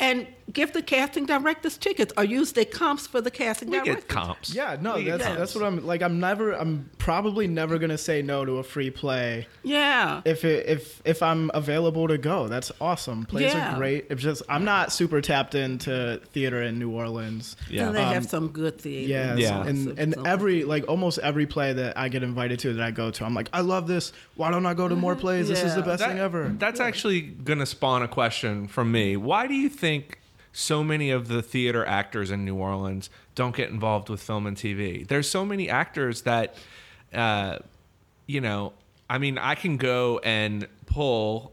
[0.00, 3.96] and give the casting directors tickets or use their comps for the casting We directors.
[4.04, 4.54] get comps.
[4.54, 5.38] Yeah, no, We that's comps.
[5.38, 6.02] that's what I'm like.
[6.02, 6.52] I'm never.
[6.52, 10.22] I'm probably never gonna say no to a free play Yeah.
[10.24, 12.48] if it, if if I'm available to go.
[12.48, 13.24] That's awesome.
[13.26, 13.74] Plays Yeah.
[13.74, 14.06] are great.
[14.10, 17.56] It's just I'm not super tapped into theater in New Orleans.
[17.70, 17.88] Yeah.
[17.88, 19.08] And they Um, have some good theater.
[19.08, 19.66] Yes, Yeah.
[19.66, 22.90] and and Some- every like almost every play that I get invited to that I
[22.92, 24.12] go to, I'm like, I love this.
[24.36, 25.48] Why don't I go to more plays?
[25.48, 26.54] This is the best That- thing ever.
[26.58, 29.16] That's actually going to spawn a question from me.
[29.16, 30.18] Why do you think
[30.58, 34.56] so many of the theater actors in New Orleans don't get involved with film and
[34.56, 35.06] TV?
[35.06, 36.54] There's so many actors that,
[37.12, 37.58] uh,
[38.26, 38.72] you know,
[39.10, 41.52] I mean, I can go and pull,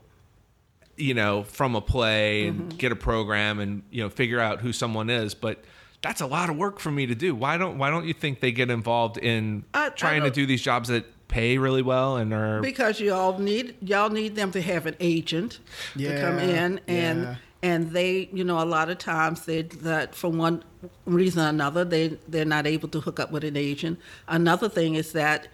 [0.95, 2.61] you know, from a play Mm-hmm.
[2.61, 5.63] and get a program and you know figure out who someone is, but.
[6.01, 7.33] That's a lot of work for me to do.
[7.33, 10.47] Why don't Why don't you think they get involved in I- I trying to don't-
[10.47, 14.61] these jobs that pay really well and are because y'all need y'all need them to
[14.61, 15.59] have an agent
[15.97, 17.35] to come in and yeah.
[17.63, 20.63] And they you know a lot of times they that for one
[21.05, 23.97] reason or another they they're not able to hook up with an agent
[24.27, 25.47] another thing is that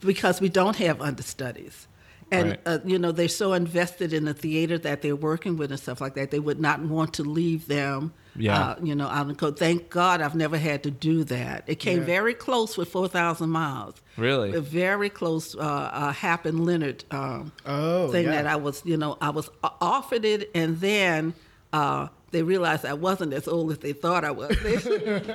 [0.00, 1.88] because we don't have understudies
[2.30, 2.60] and Right.
[2.66, 6.00] uh, you know they're so invested in the theater that they're working with and stuff
[6.00, 8.60] like that they would not want to leave them Yeah.
[8.70, 9.58] uh, you know out in the cold.
[9.58, 12.04] thank god i've never had to do that it came Yeah.
[12.16, 14.54] very close with 4000 miles Really?
[14.54, 18.42] A very close uh, uh, Happen Leonard um, Oh, thing yeah.
[18.42, 21.34] that I was, you know, I was o- offered it, and then
[21.74, 24.56] uh, they realized I wasn't as old as they thought I was.
[24.62, 25.34] They, they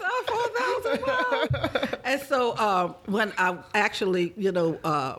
[0.00, 5.16] saw four thousand miles, and so um, when I actually, you know, uh,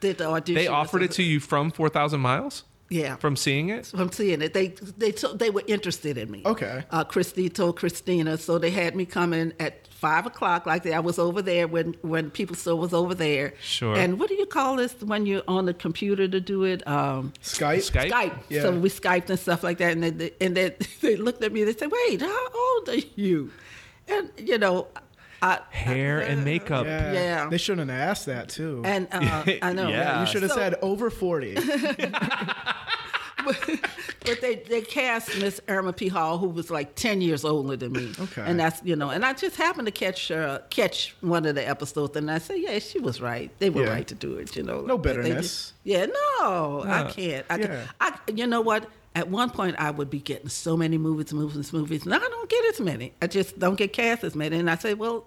[0.00, 2.64] did the audition, they offered it to you from 4,000 miles?
[2.88, 3.16] yeah.
[3.16, 3.86] From seeing it?
[3.86, 6.42] from seeing it, they they told, they were interested in me.
[6.46, 6.84] Okay.
[6.90, 10.66] Uh, Christy told Christina, so they had me come in at five o'clock.
[10.66, 10.92] Like that.
[10.94, 13.54] I was over there when when people still was over there.
[13.60, 13.96] Sure.
[13.96, 16.86] And what do you call this when you're on the computer to do it?
[16.86, 17.90] Um, Skype.
[17.90, 18.10] Skype?
[18.10, 18.38] Skype.
[18.48, 18.62] Yeah.
[18.62, 21.62] So we Skyped and stuff like that, and they, and they, they looked at me.
[21.62, 23.50] And they said, "Wait, how old are you?"
[24.08, 24.86] And you know,
[25.42, 26.86] I, Hair and makeup.
[26.86, 27.12] Yeah.
[27.12, 27.48] Yeah.
[27.48, 28.82] They shouldn't have asked that too.
[28.84, 29.88] and uh, I know.
[29.88, 30.20] Yeah.
[30.20, 31.56] you should have So- said over forty.
[34.26, 36.08] but they they cast Miss Irma P.
[36.08, 38.12] Hall, who was like ten years older than me.
[38.20, 38.42] Okay.
[38.44, 41.66] and that's you know, and I just happened to catch uh, catch one of the
[41.66, 43.50] episodes, and I said, yeah, she was right.
[43.58, 43.90] They were Yeah.
[43.90, 44.54] right to do it.
[44.56, 45.36] You know, No bitterness.
[45.46, 47.46] just- yeah, no, I can't.
[47.48, 47.86] I, Yeah.
[48.00, 48.88] I, you know what?
[49.14, 52.04] At one point, I would be getting so many movies, movies, movies.
[52.04, 53.14] Now I don't get as many.
[53.22, 54.58] I just don't get cast as many.
[54.58, 55.24] And I say, well,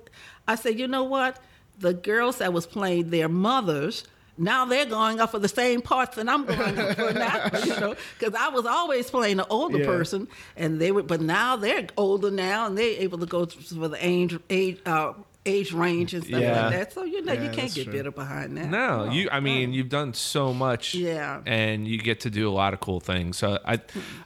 [0.48, 1.40] I say, you know what?
[1.80, 4.04] The girls that was playing their mothers.
[4.42, 7.80] Now they're going up for the same parts that I'm going up for now, you
[7.80, 9.86] know, because I was always playing the older Yeah.
[9.86, 13.88] person, and they were, but now they're older now, and they're able to go for
[13.90, 15.12] the age, age, uh,
[15.46, 16.62] age range and stuff Yeah.
[16.68, 16.94] like that.
[16.94, 17.94] So you know, Yeah, you can't get true.
[17.94, 18.70] bitter behind that.
[18.70, 19.28] No, you.
[19.32, 20.96] I mean, you've done so much.
[20.96, 21.42] Yeah.
[21.46, 23.38] and you get to do a lot of cool things.
[23.38, 23.80] So I,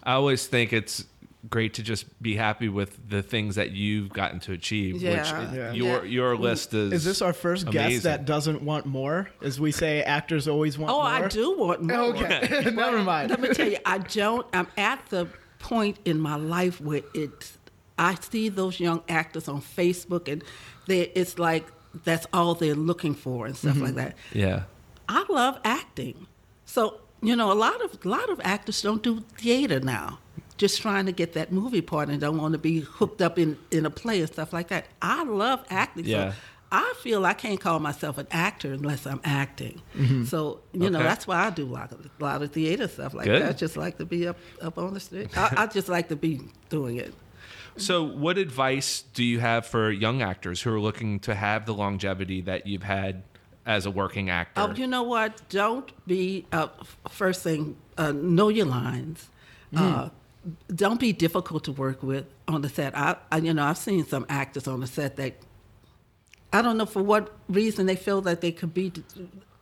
[0.04, 1.06] I always think it's
[1.50, 5.02] great to just be happy with the things that you've gotten to achieve.
[5.02, 5.50] Yeah.
[5.50, 5.72] Which Yeah.
[5.74, 6.94] your your list is.
[6.94, 9.30] Is this our first guest that doesn't want more?
[9.42, 11.06] As we say, actors always want Oh, more.
[11.06, 11.98] I do want more.
[11.98, 13.30] Okay, never mind.
[13.30, 14.46] Let me tell you, I don't.
[14.54, 15.28] I'm at the
[15.60, 17.58] point in my life where it's
[17.98, 20.44] I see those young actors on Facebook and
[20.88, 21.66] they it's like
[22.04, 23.98] that's all they're looking for and stuff like mm-hmm.
[23.98, 24.18] that.
[24.34, 24.64] Yeah.
[25.08, 26.28] I love acting.
[26.66, 30.20] So, you know, a lot of a lot of actors don't do theater now.
[30.58, 33.58] Just trying to get that movie part and don't want to be hooked up in,
[33.72, 34.86] in a play and stuff like that.
[35.02, 36.06] I love acting.
[36.06, 36.32] Yeah.
[36.32, 36.38] So
[36.72, 39.80] I feel I can't call myself an actor unless I'm acting.
[40.26, 43.14] So, you know, that's why I do a lot of, a lot of theater stuff
[43.14, 43.44] like Good.
[43.44, 43.50] that.
[43.50, 45.30] I just like to be up, up on the stage.
[45.38, 47.14] I, I just like to be doing it.
[47.78, 51.74] So, what advice do you have for young actors who are looking to have the
[51.76, 53.24] longevity that you've had
[53.66, 54.62] as a working actor?
[54.62, 55.48] Oh, you know what?
[55.50, 56.68] Don't be uh,
[57.10, 57.78] first thing.
[57.98, 59.30] Uh, know your lines.
[59.76, 60.10] Uh,
[60.74, 62.98] don't be difficult to work with on the set.
[62.98, 65.36] I, I, you know, I've seen some actors on the set that
[66.52, 68.92] I don't know for what reason they feel that they could be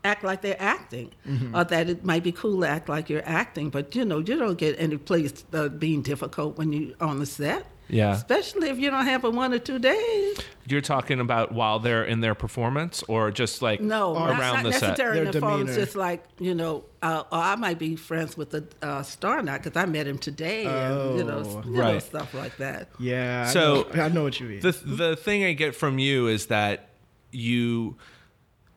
[0.03, 1.11] act like they're acting,
[1.55, 3.69] or that it might be cool to act like you're acting.
[3.69, 7.25] But you know, you don't get any place uh, being difficult when you're on the
[7.25, 7.65] set.
[7.91, 8.13] Yeah.
[8.13, 10.37] especially if you don't have a one or two days.
[10.67, 14.71] You're talking about while they're in their performance, or just like No, around not the
[14.73, 14.81] set.
[14.81, 15.67] necessarily in Their the phone.
[15.67, 19.41] It's just like you know, uh, or I might be friends with the uh, star
[19.41, 21.61] now because I met him today, and you know, Oh.
[21.65, 22.01] you know, Right.
[22.01, 22.89] stuff like that.
[22.99, 23.45] Yeah.
[23.47, 24.59] I So- know, I know what you mean.
[24.61, 26.89] the the thing I get from you is that
[27.31, 27.97] you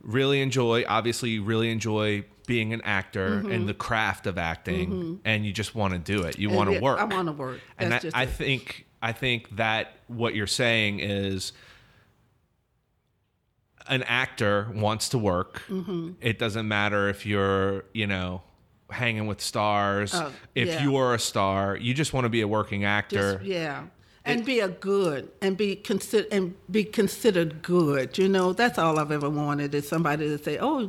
[0.02, 5.46] really enjoy obviously you really enjoy being an actor and the craft of acting and
[5.46, 7.60] you just want to do it you want to yeah, work I want to work.
[7.78, 8.28] and That's that, just I it.
[8.28, 11.52] think I think that what you're saying is
[13.86, 15.60] an actor wants to work.
[15.68, 16.12] Mm-hmm.
[16.22, 18.40] It doesn't matter if you're, you know,
[18.88, 20.14] hanging with stars.
[20.14, 20.82] Oh, if yeah.
[20.82, 23.34] you're a star, you just want to be a working actor.
[23.34, 23.84] Just, yeah.
[24.24, 28.16] And be a good and be consider and be considered good.
[28.16, 30.88] You know, that's all I've ever wanted is somebody to say, "Oh,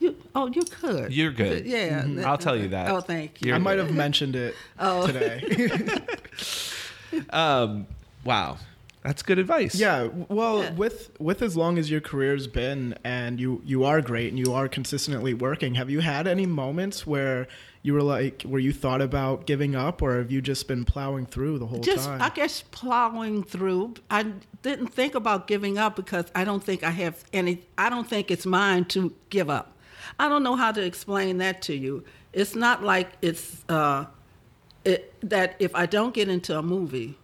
[0.00, 1.14] you, oh, you're good.
[1.14, 1.64] You're good.
[1.64, 2.90] Yeah, that- I'll tell you that.
[2.90, 3.46] Oh, thank you.
[3.50, 3.86] You're I might good.
[3.86, 5.06] have mentioned it Oh.
[5.06, 6.00] today.
[7.30, 7.86] Um,
[8.24, 8.58] wow,
[9.02, 9.74] that's good advice.
[9.74, 10.08] yeah.
[10.28, 10.72] Well, Yeah.
[10.74, 14.52] with with as long as your career's been and you you are great and you
[14.52, 17.46] are consistently working, have you had any moments where
[17.84, 21.26] you were like where you thought about giving up or have you just been plowing
[21.26, 22.22] through the whole just time?
[22.22, 23.94] I guess plowing through.
[24.08, 24.26] I
[24.62, 27.62] didn't think about giving up because I don't think I have any.
[27.76, 29.76] I don't think it's mine to give up.
[30.18, 32.04] I don't know how to explain that to you.
[32.32, 34.04] It's not like it's uh,
[34.84, 37.16] it, that if I don't get into a movie,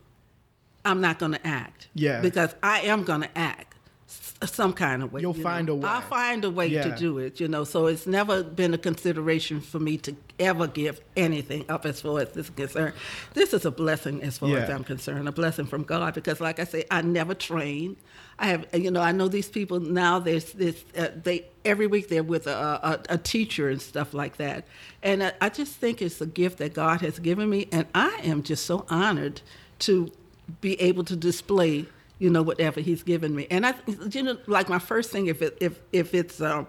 [0.84, 1.88] I'm not going to act.
[1.94, 2.20] Yeah.
[2.20, 3.67] because I am going to act
[4.44, 5.20] some kind of way.
[5.20, 5.74] You'll you find know.
[5.74, 5.88] a way.
[5.88, 7.40] I'll find a way to do it.
[7.40, 11.84] You know, so it's never been a consideration for me to ever give anything up
[11.84, 12.94] as far as this is concerned.
[13.34, 16.60] This is a blessing as far as I'm concerned, a blessing from God because, like
[16.60, 17.96] I say, I never trained.
[18.38, 20.20] I have, you know, I know these people now.
[20.20, 22.52] There's this, uh, they every week they're with a,
[23.10, 24.64] a, a teacher and stuff like that,
[25.02, 28.20] and I, I just think it's a gift that God has given me, and I
[28.22, 29.42] am just so honored
[29.80, 30.12] to
[30.60, 31.86] be able to display,
[32.18, 33.46] you know, whatever He's given me.
[33.50, 33.74] And I,
[34.10, 36.66] you know, like my first thing, if it, if if it's um,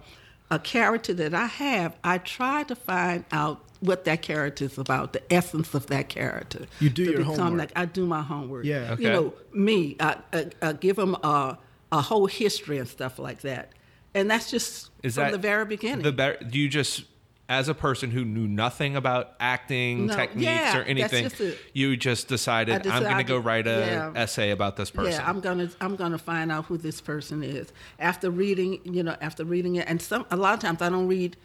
[0.51, 5.13] a character that I have, I try to find out what that character is about,
[5.13, 6.65] the essence of that character.
[6.79, 7.59] You do to your become homework.
[7.59, 8.65] Like, I do my homework.
[8.65, 8.91] Yeah.
[8.91, 9.03] Okay.
[9.03, 11.57] You know, me, I, I, I give them a,
[11.91, 13.71] a whole history and stuff like that.
[14.13, 16.01] And that's just Is from that the very beginning.
[16.01, 17.05] The be- do you just,
[17.49, 21.57] as a person who knew nothing about acting No, techniques yeah, or anything, just it.
[21.73, 24.21] you just decided, I I'm going to go write an yeah.
[24.21, 25.13] essay about this person.
[25.13, 28.79] Yeah, I'm gonna I'm gonna find out who this person is after reading.
[28.83, 31.35] You know, after reading it, and some a lot of times I don't read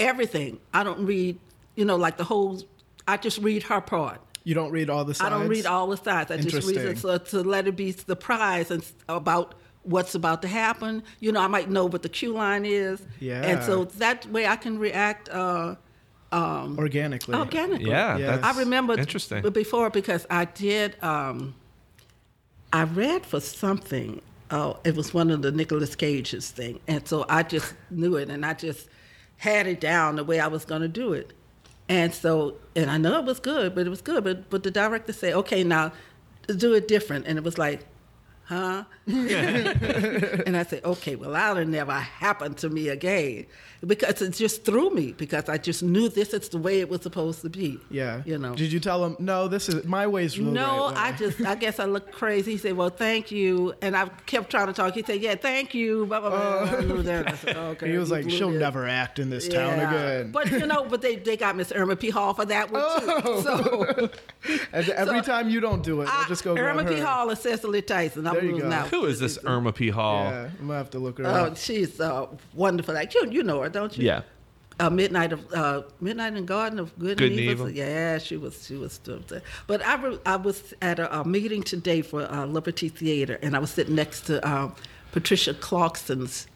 [0.00, 0.58] everything.
[0.72, 1.38] I don't read.
[1.76, 2.62] You know, like the whole.
[3.06, 4.20] I just read her part.
[4.44, 5.26] you don't read all the sides.
[5.26, 6.30] I don't read all the sides.
[6.30, 7.00] I just read it Interesting.
[7.00, 11.02] so, to let it be surprised and about what's about to happen.
[11.20, 13.00] You know, I might know what the cue line is.
[13.20, 13.42] Yeah.
[13.42, 15.76] And so that way I can react uh,
[16.32, 17.34] um, organically.
[17.34, 17.88] organically.
[17.90, 18.40] yeah, Yeah.
[18.42, 19.42] I remember interesting.
[19.42, 21.02] b- before because I did.
[21.02, 21.54] Um,
[22.72, 24.20] I read for something.
[24.50, 28.30] Oh, it was one of the Nicolas Cage's thing, and so I just knew it,
[28.30, 28.88] and I just
[29.36, 31.32] had it down the way I was going to do it.
[31.88, 34.24] And so, and I know it was good, but it was good.
[34.24, 35.92] But but the director said, "Okay, now
[36.46, 37.86] do it different," and it was like,
[38.48, 43.46] "Huh?" and I said, "Okay, well, that'll never happen to me again,"
[43.86, 47.02] because it just threw me because I just knew this is the way it was
[47.02, 47.78] supposed to be.
[47.90, 48.22] Yeah.
[48.24, 48.54] you know.
[48.54, 49.48] Did you tell him no?
[49.48, 51.00] This is my way's No, right way.
[51.00, 52.52] I just, I guess I looked crazy.
[52.52, 54.94] He said, "Well, thank you," and I kept trying to talk.
[54.94, 56.80] He said, "Yeah, thank you." Blah blah blah.
[56.80, 57.38] Knew that.
[57.38, 57.90] Said, okay.
[57.90, 58.60] He was like, she'll this.
[58.60, 60.32] never act in this town again.
[60.32, 62.10] But you know, but they, they got Miss Irma P.
[62.10, 63.06] Hall for that one too.
[63.24, 63.42] Oh.
[63.42, 64.10] So
[64.72, 66.84] every so- time you don't do it, I, I'll just go Irma.
[66.84, 66.98] P.
[66.98, 68.26] Hall or Cicely Tyson.
[68.26, 68.70] I'm There you go.
[68.70, 69.88] Who is this Irma P.
[69.90, 70.24] Hall?
[70.24, 71.34] Yeah, I'm gonna have to look her up.
[71.34, 71.56] Oh, up.
[71.56, 72.94] she's uh, wonderful.
[72.94, 74.04] Like you, you know her, don't you?
[74.06, 74.22] Yeah.
[74.80, 77.68] uh, Midnight of uh, Midnight in Garden of Good, Good and and Evil.
[77.68, 77.70] Evil.
[77.70, 79.42] Yeah, she was she was still there.
[79.66, 83.56] But I re- I was at a, a meeting today for uh, Liberty Theater, and
[83.56, 84.70] I was sitting next to uh,
[85.12, 86.46] Patricia Clarkson's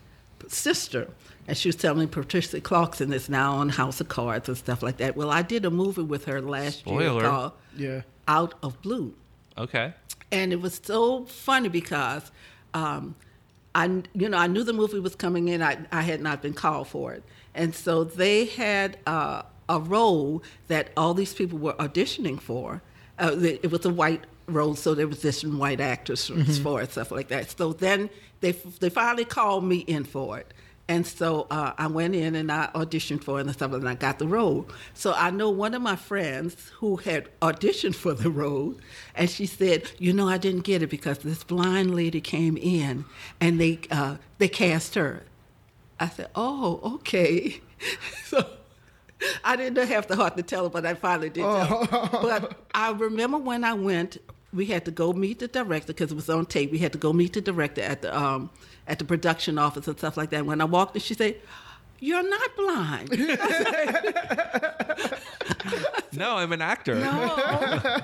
[0.49, 1.09] sister.
[1.49, 4.81] And she was telling me Patricia Clarkson is now on House of Cards and stuff
[4.81, 5.17] like that.
[5.17, 8.03] Well, I did a movie with her last year called Yeah.
[8.29, 9.13] Out of Blue
[9.59, 9.93] Okay.
[10.33, 12.33] And it was so funny because
[12.75, 13.15] um,
[13.75, 15.63] I, you know, I knew the movie was coming in.
[15.63, 17.23] I, I had not been called for it,
[17.55, 22.83] and so they had uh, a role that all these people were auditioning for.
[23.19, 27.11] Uh, it was a white role, so they auditioned white actors for, for it, stuff
[27.11, 27.51] like that.
[27.57, 30.53] So then they they finally called me in for it.
[30.93, 33.95] And so uh, I went in and I auditioned for it and stuff, and I
[33.95, 34.69] got the role.
[34.93, 38.75] So I know one of my friends who had auditioned for the role,
[39.15, 43.07] and she said, "You know, I didn't get it because this blind lady came in,
[43.41, 45.23] and they uh, they cast her."
[45.99, 47.63] I said, "Oh, okay."
[48.27, 48.45] so
[49.43, 52.09] I didn't have the heart to tell her, but I finally did tell her.
[52.23, 54.19] But I remember when I went,
[54.53, 56.71] we had to go meet the director because it was on tape.
[56.71, 58.51] We had to go meet the director at the um,
[58.87, 60.47] at the production office and stuff like that.
[60.47, 61.37] When I walked in, she said,
[62.01, 63.11] "You're not blind."
[66.15, 66.95] No, I'm an actor.
[66.95, 67.35] No,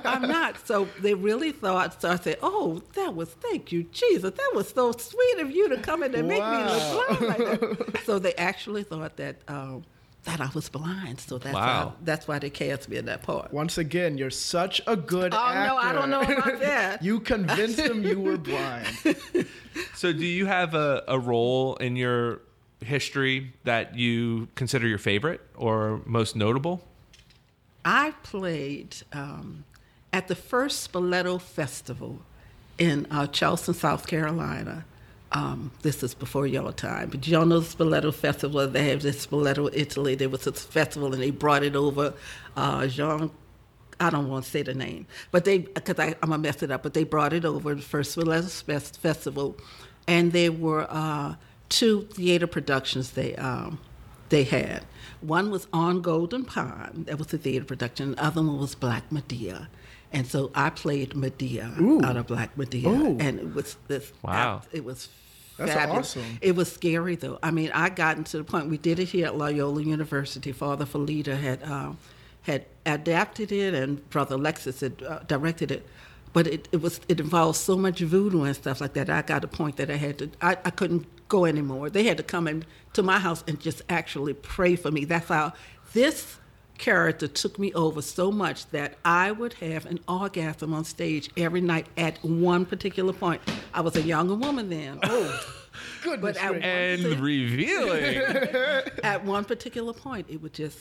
[0.04, 0.66] I'm not.
[0.66, 2.00] So they really thought.
[2.00, 4.32] So I said, "Oh, that was thank you, Jesus.
[4.34, 7.60] That was so sweet of you to come in and make me look blind like
[7.60, 9.84] that." So they actually thought that um,
[10.24, 11.20] that I was blind.
[11.20, 11.86] So that's Wow.
[11.86, 13.52] why, that's why they cast me in that part.
[13.52, 15.66] Once again, you're such a good Oh actor.
[15.68, 17.02] no, I don't know about that.
[17.08, 18.86] you convinced them you were blind.
[19.94, 22.40] So, do you have a, a role in your
[22.80, 26.84] history that you consider your favorite or most notable?
[27.84, 29.64] I played um,
[30.12, 32.20] at the first Spoleto Festival
[32.76, 34.84] in uh, Charleston, South Carolina.
[35.32, 38.66] Um, this is before your time, but y'all know the Spoleto Festival.
[38.66, 40.14] They have this Spoleto, Italy.
[40.14, 42.14] There was this festival, and they brought it over.
[42.56, 43.30] Uh, Jean,
[44.00, 46.82] I don't want to say the name, but they because I'm gonna mess it up.
[46.82, 49.56] But they brought it over the first Spoleto Fest- Festival,
[50.06, 51.34] and there were uh,
[51.68, 53.78] two theater productions they um,
[54.30, 54.84] they had.
[55.20, 58.12] One was on Golden Pond, that was a theater production.
[58.12, 59.68] The other one was Black Medea.
[60.12, 62.88] And so I played Medea out of Black Medea.
[62.88, 63.18] Ooh.
[63.18, 64.62] And it was this Wow.
[64.72, 65.08] it was
[65.58, 66.16] That's fabulous.
[66.16, 66.38] awesome.
[66.40, 67.38] It was scary though.
[67.42, 70.52] I mean, I gotten to the point we did it here at Loyola University.
[70.52, 71.92] Father Ferlita had uh,
[72.42, 75.86] had adapted it, and Brother Alexis had uh, directed it.
[76.32, 79.10] But it, it was it involved so much voodoo and stuff like that.
[79.10, 81.90] I got a point that I had to I, I couldn't go anymore.
[81.90, 85.04] They had to come in to my house and just actually pray for me.
[85.04, 85.52] That's how
[85.92, 86.38] this
[86.78, 91.60] character took me over so much that I would have an orgasm on stage every
[91.60, 93.40] night at one particular point.
[93.74, 95.00] I was a younger woman then.
[95.10, 95.54] Oh,
[96.02, 96.62] Goodness But at.
[96.62, 98.16] And One revealing.
[99.04, 100.76] at one particular point, it would just,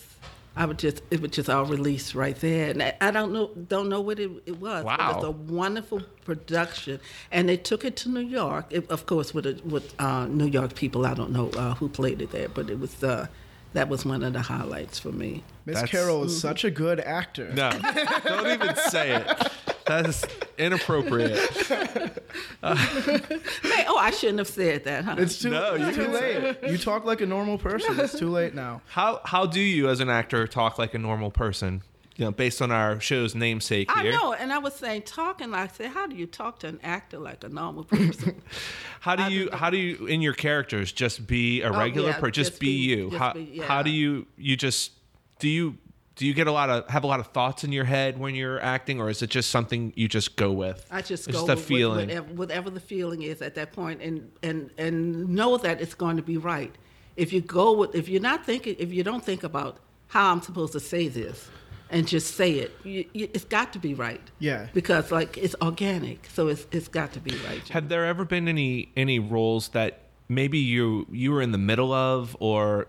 [0.56, 3.52] I would just, it would just all release right there, and I, I don't know,
[3.68, 4.84] don't know what it, it was.
[4.84, 5.12] but Wow.
[5.16, 7.00] it's a wonderful production,
[7.32, 8.66] and they took it to New York.
[8.72, 11.06] It, of course, with a, with uh, New York people.
[11.06, 13.28] I don't know uh, who played it there, but it was uh,
[13.74, 15.44] that was one of the highlights for me.
[15.66, 16.40] Miss That's- Carol is mm-hmm.
[16.40, 17.52] such a good actor.
[17.54, 17.72] No,
[18.24, 19.52] don't even say it.
[19.86, 20.26] That is
[20.58, 21.40] inappropriate.
[22.64, 25.16] Hey, oh, I shouldn't have said that, huh?
[25.18, 26.58] It's too, No, you it's too late.
[26.70, 28.00] You talk like a normal person.
[28.00, 28.82] It's too late now.
[28.90, 31.84] How how do you, as an actor, talk like a normal person?
[32.18, 35.54] You know, based on our show's namesake I know, and I was saying talking.
[35.54, 38.42] I said, how do you talk to an actor like a normal person?
[39.02, 42.10] How do I you how do you in your characters just be a Oh, regular
[42.10, 42.34] yeah, person?
[42.34, 43.10] Just, just be, you.
[43.12, 44.92] just how be- how do you you just
[45.40, 45.78] do you
[46.16, 48.34] do you get a lot of have a lot of thoughts in your head when
[48.34, 50.86] you're acting, or is it just something you just go with?
[50.90, 52.08] I just It's go just with feeling.
[52.08, 56.18] Whatever, whatever the feeling is at that point, and and and know that it's going
[56.18, 56.74] to be right.
[57.16, 59.78] If you go with, if you're not thinking, if you don't think about
[60.08, 61.48] how I'm supposed to say this,
[61.90, 64.22] and just say it, you, you, it's got to be right.
[64.40, 64.68] Yeah.
[64.74, 67.68] Because like it's organic, so it's it's got to be right.
[67.70, 71.94] Had there ever been any any roles that maybe you you were in the middle
[71.94, 72.88] of, or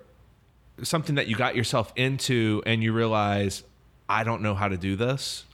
[0.82, 3.64] something that you got yourself into, and you realize
[4.08, 5.44] I don't know how to do this?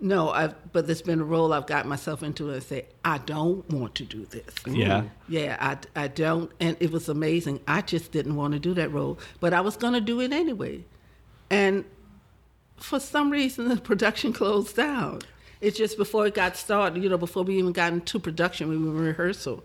[0.00, 3.68] No, I've, but there's been a role I've got myself into and say, I don't
[3.70, 4.52] want to do this.
[4.66, 5.04] Yeah.
[5.28, 6.50] Yeah, I, I don't.
[6.58, 7.60] And it was amazing.
[7.68, 10.32] I just didn't want to do that role, but I was going to do it
[10.32, 10.84] anyway.
[11.50, 11.84] And
[12.82, 15.20] for some reason, the production closed down.
[15.60, 18.76] It's just before it got started, you know, before we even got into production, we
[18.76, 19.62] were in rehearsal.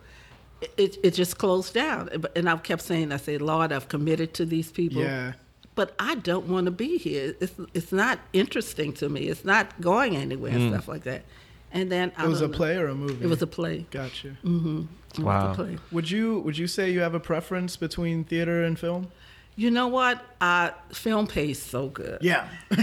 [0.61, 2.09] It, it, it just closed down.
[2.35, 5.33] And I kept saying, I say, Lord, I've committed to these people Yeah.
[5.75, 7.35] but I don't want to be here.
[7.39, 9.21] It's it's not interesting to me.
[9.27, 11.23] It's not going anywhere and stuff like that.
[11.71, 12.53] And then I It was a know.
[12.53, 13.23] play or a movie?
[13.25, 13.85] It was a play.
[13.91, 14.29] Gotcha.
[14.43, 15.51] It was Wow.
[15.51, 15.77] a play.
[15.91, 19.07] Would you would you say you have a preference between theater and film?
[19.55, 20.23] You know what?
[20.39, 22.19] Uh, film pays so good.
[22.21, 22.47] Yeah.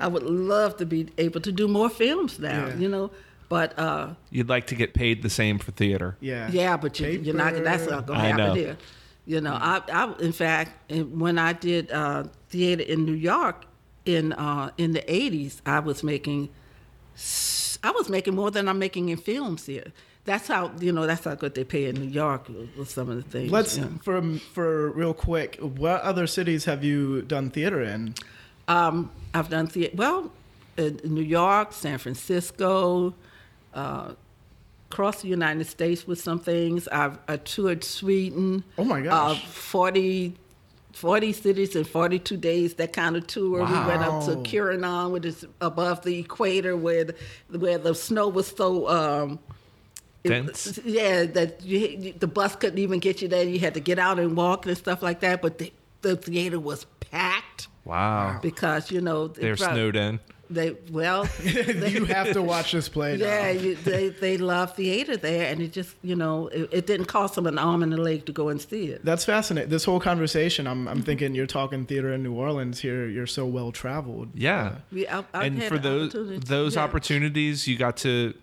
[0.00, 2.66] I would love to be able to do more films now.
[2.66, 2.76] Yeah.
[2.76, 3.10] You know,
[3.48, 6.16] but uh, You'd like to get paid the same for theater.
[6.20, 6.48] yeah.
[6.50, 7.54] yeah, but you, you're not.
[7.54, 8.54] That's not going to happen know.
[8.54, 8.76] here.
[9.26, 13.64] You know, I, I in fact, when I did uh, theater in New York
[14.06, 16.48] in uh, in the '80s, I was making
[17.82, 19.92] I was making more than I'm making in films here.
[20.24, 21.06] That's how you know.
[21.06, 23.50] That's how good they pay in New York with- with some of the things.
[23.50, 23.88] Let's yeah.
[24.02, 24.22] for
[24.54, 25.58] for real quick.
[25.60, 28.14] What other cities have you done theater in?
[28.70, 29.94] Um, I've done theater.
[29.96, 30.30] Well,
[30.76, 33.14] in New York, San Francisco,
[33.74, 34.12] uh,
[34.90, 36.88] across the United States with some things.
[36.88, 38.64] I've I toured Sweden.
[38.78, 39.36] Oh my gosh.
[39.42, 40.34] Uh, 40,
[40.92, 43.60] 40 cities in 42 days, that kind of tour.
[43.60, 43.82] Wow.
[43.82, 44.42] We went up to Wow.
[44.42, 47.14] Kiranon, which is above the equator where the,
[47.58, 48.88] where the snow was so.
[48.88, 49.38] Um,
[50.24, 50.78] it- Dense?
[50.84, 53.44] yeah, that you, you- the bus couldn't even get you there.
[53.44, 55.40] You had to get out and walk and stuff like that.
[55.42, 56.99] But the, the theater was packed
[57.84, 58.38] Wow.
[58.42, 60.20] because you know They're prob- snowed in.
[60.52, 63.16] They well, they, you have to watch this play.
[63.16, 63.24] Now.
[63.24, 67.06] yeah, you, they they love theater there, and it just you know it, it didn't
[67.06, 69.04] cost them an arm and a leg to go and see it.
[69.04, 69.70] That's fascinating.
[69.70, 73.06] This whole conversation, I'm, I'm thinking you're talking theater in New Orleans here.
[73.08, 74.30] You're so well traveled.
[74.34, 74.60] Yeah.
[74.60, 76.82] Uh, we, I, and for those opportunity- those yeah.
[76.82, 78.34] opportunities, you got to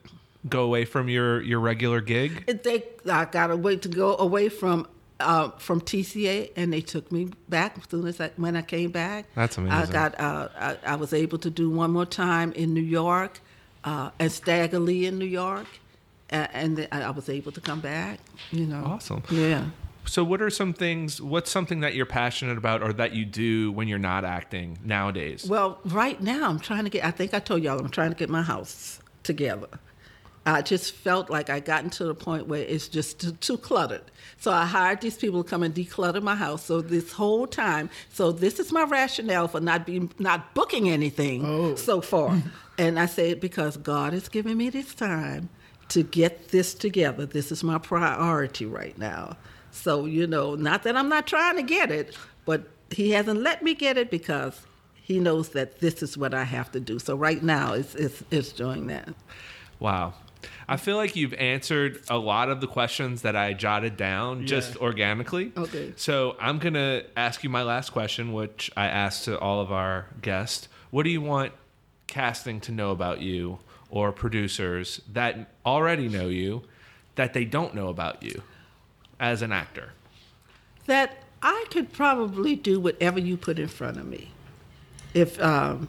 [0.48, 2.42] go away from your your regular gig.
[2.48, 4.88] It- They I got a way to go away from
[5.20, 8.92] uh, from TCA, and they took me back as soon as I, when I came
[8.92, 9.26] back.
[9.36, 9.78] That's amazing.
[9.78, 13.40] I got uh, I, I was able to do one more time in New York,
[13.84, 15.68] uh, at Stagger Lee in New York,
[16.30, 18.20] and I was able to come back.
[18.52, 19.24] You know, Awesome.
[19.30, 19.66] Yeah.
[20.06, 21.22] So, what are some things?
[21.22, 25.46] What's something that you're passionate about, or that you do when you're not acting nowadays?
[25.50, 27.04] Well, right now I'm trying to get.
[27.04, 29.68] I think I told y'all I'm trying to get my house together.
[30.48, 34.04] I just felt like I gotten to the point where it's just too, too cluttered.
[34.40, 36.64] So I hired these people to come and declutter my house.
[36.64, 41.46] So this whole time, so this is my rationale for not being not booking anything
[41.46, 41.76] Oh.
[41.76, 42.42] so far.
[42.78, 45.50] and I say it because God has given me this time
[45.90, 47.26] to get this together.
[47.26, 49.36] This is my priority right now.
[49.72, 53.64] So you know, not that I'm not trying to get it, but He hasn't let
[53.64, 54.62] me get it because
[54.96, 57.00] He knows that this is what I have to do.
[57.00, 59.10] So right now, it's it's, it's doing that.
[59.80, 60.14] Wow.
[60.68, 64.78] I feel like you've answered a lot of the questions that I jotted down just
[64.78, 65.52] organically.
[65.56, 65.94] Okay.
[65.96, 69.72] So I'm going to ask you my last question, which I asked to all of
[69.72, 70.68] our guests.
[70.92, 71.54] What do you want
[72.08, 73.60] casting to know about you
[73.90, 76.64] or producers that already know you
[77.16, 78.42] that they don't know about you
[79.20, 79.94] as an actor?
[80.88, 84.32] that I could probably do whatever you put in front of me.
[85.14, 85.88] If um,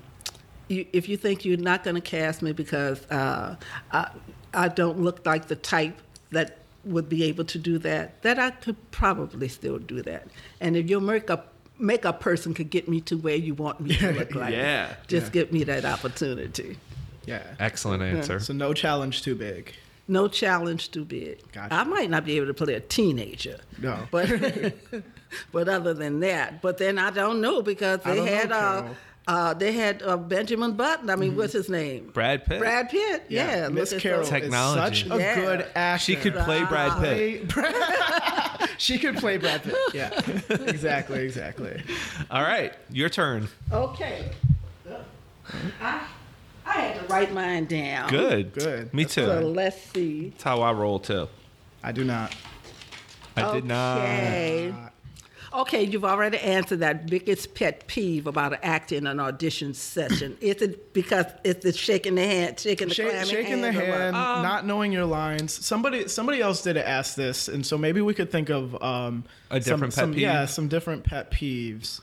[0.68, 3.56] you, if you think you're not going to cast me because uh,
[3.90, 4.10] I,
[4.58, 5.96] I don't look like the type
[6.30, 10.26] that would be able to do that, that I could probably still do that.
[10.60, 14.12] And if your makeup makeup person could get me to where you want me to
[14.18, 14.94] look like, Yeah.
[15.06, 15.32] just Yeah.
[15.32, 16.76] give me that opportunity.
[17.24, 17.44] Yeah.
[17.60, 18.40] Excellent answer.
[18.40, 19.74] So no challenge too big.
[20.08, 21.40] No challenge too big.
[21.52, 21.72] Gotcha.
[21.72, 23.58] I might not be able to play a teenager.
[23.80, 24.08] No.
[24.10, 24.28] But
[25.52, 28.80] but other than that, but then I don't know because they don't know, had uh,
[28.80, 28.96] Carol.
[29.28, 31.10] Uh, they had uh, Benjamin Button.
[31.10, 32.10] I mean, what's his name?
[32.14, 32.58] Brad Pitt.
[32.58, 33.24] Brad Pitt.
[33.28, 34.24] Yeah, look Miss at Carol.
[34.26, 35.02] Technology.
[35.02, 35.34] is such a Yeah.
[35.36, 36.02] good actor.
[36.02, 37.48] She could play Brad Pitt.
[37.50, 37.70] Play
[38.78, 39.76] she could play Brad Pitt.
[39.92, 40.18] Yeah.
[40.48, 41.20] exactly.
[41.24, 41.82] Exactly.
[42.30, 43.48] All right, your turn.
[43.70, 44.30] Okay.
[45.80, 46.00] I
[46.64, 48.08] I had to write mine down.
[48.08, 48.54] Good.
[48.54, 48.94] Good.
[48.94, 49.26] Me That's too.
[49.26, 50.30] So let's see.
[50.30, 51.28] That's how I roll too.
[51.82, 52.34] I do not.
[53.36, 54.87] I did not.
[55.52, 55.78] Okay.
[55.78, 60.36] Okay, you've already answered that biggest pet peeve about an actor in an audition session.
[60.40, 63.86] Is it because it's the shaking the hand, shaking the Shake, clammy shaking the hands
[63.86, 64.00] or what?
[64.00, 65.52] hand, Um, not knowing your lines.
[65.64, 69.60] Somebody, somebody else did ask this, and so maybe we could think of um, A
[69.60, 70.20] some- different pet some, peeve?
[70.22, 72.00] Yeah, some different pet peeves.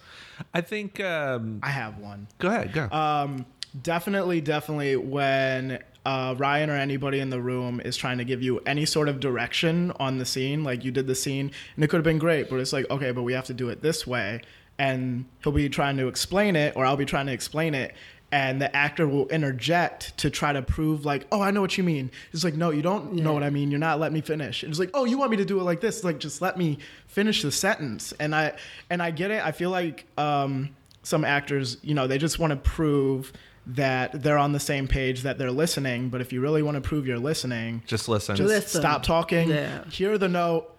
[0.54, 1.00] I think.
[1.00, 2.28] Um, I have one.
[2.40, 2.74] go ahead.
[2.74, 2.90] Go.
[2.92, 3.46] Um,
[3.82, 8.60] definitely, definitely when uh, Ryan or anybody in the room is trying to give you
[8.60, 11.98] any sort of direction on the scene, like you did the scene and it could
[11.98, 14.42] have been great, but it's like, okay, but we have to do it this way.
[14.78, 17.96] And he'll be trying to explain it, or I'll be trying to explain it.
[18.32, 21.84] And the actor will interject to try to prove, like, oh, I know what you
[21.86, 22.12] mean.
[22.34, 23.72] It's like, no, you don't know what I mean.
[23.72, 24.64] You're not letting me finish.
[24.64, 26.04] It's like, oh, you want me to do it like this?
[26.04, 28.14] Like, just let me finish the sentence.
[28.20, 28.54] And I
[28.90, 29.46] and I get it.
[29.46, 33.32] I feel like um, some actors, you know, they just want to prove
[33.68, 36.10] that they're on the same page, that they're listening.
[36.10, 38.36] But if you really want to prove you're listening, Just listen.
[38.36, 38.82] just Listen.
[38.82, 39.84] stop talking, Yeah.
[39.90, 40.72] hear the note,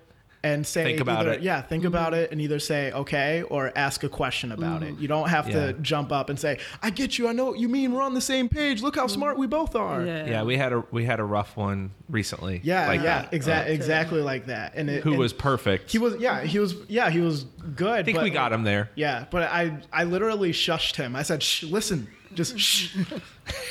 [0.44, 1.40] and say Think about either- it.
[1.42, 1.88] Yeah, think mm-hmm.
[1.88, 4.92] about it and either say okay or ask a question about it.
[4.92, 5.02] Mm-hmm.
[5.02, 5.66] You don't have Yeah.
[5.66, 7.26] to jump up and say, "I get you.
[7.26, 7.92] I know what you mean.
[7.92, 8.80] We're on the same page.
[8.80, 10.26] Look how smart we both are." Yeah.
[10.26, 12.60] Yeah, we had a we had a rough one recently.
[12.62, 13.34] Yeah, like yeah, that.
[13.34, 14.74] exactly, exactly like that.
[14.76, 15.90] And it, Who and was perfect?
[15.90, 16.14] he was?
[16.20, 16.76] Yeah, he was.
[16.86, 17.42] Yeah, he was
[17.74, 17.88] good.
[17.88, 18.90] I think but, we got him there.
[18.94, 21.16] Yeah, but I I literally shushed him.
[21.16, 22.96] I said, Shh, "Listen, just shh.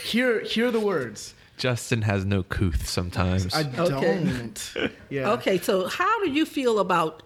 [0.04, 3.54] hear hear the words." Justin has no couth sometimes.
[3.54, 4.24] I Okay.
[4.24, 4.74] don't.
[5.10, 5.32] Yeah.
[5.32, 7.24] Okay, so how do you feel about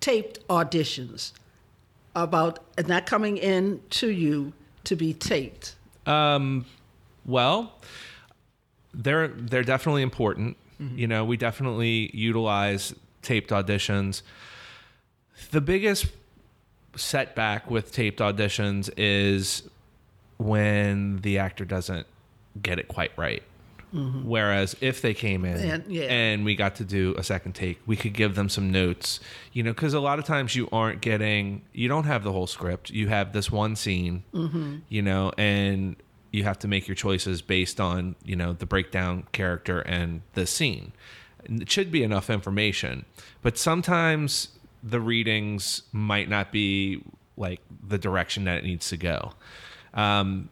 [0.00, 1.32] taped auditions?
[2.14, 4.52] About not coming in to you
[4.84, 5.74] to be taped?
[6.06, 6.64] Um,
[7.26, 7.72] well,
[8.92, 10.56] they're they're definitely important.
[10.96, 14.22] You know, we definitely utilize taped auditions.
[15.50, 16.06] The biggest
[16.94, 19.62] setback with taped auditions is
[20.38, 22.06] when the actor doesn't
[22.62, 23.42] get it quite right.
[23.94, 24.28] Mm-hmm.
[24.28, 26.04] Whereas if they came in And- yeah.
[26.04, 29.20] and we got to do a second take, we could give them some notes,
[29.52, 32.48] you know, because a lot of times you aren't getting, you don't have the whole
[32.48, 32.90] script.
[32.90, 34.78] You have this one scene, mm-hmm.
[34.88, 35.94] you know, and
[36.32, 40.46] you have to make your choices based on, you know, the breakdown character and the
[40.46, 40.92] scene.
[41.44, 43.04] It should be enough information,
[43.42, 44.48] but sometimes
[44.82, 47.04] the readings might not be
[47.36, 49.32] like the direction that it needs to go.
[49.94, 50.48] Um,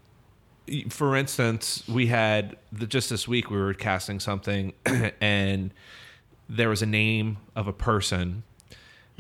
[0.89, 4.73] for instance, we had the, just this week we were casting something,
[5.21, 5.75] and
[6.49, 8.45] there was a name of a person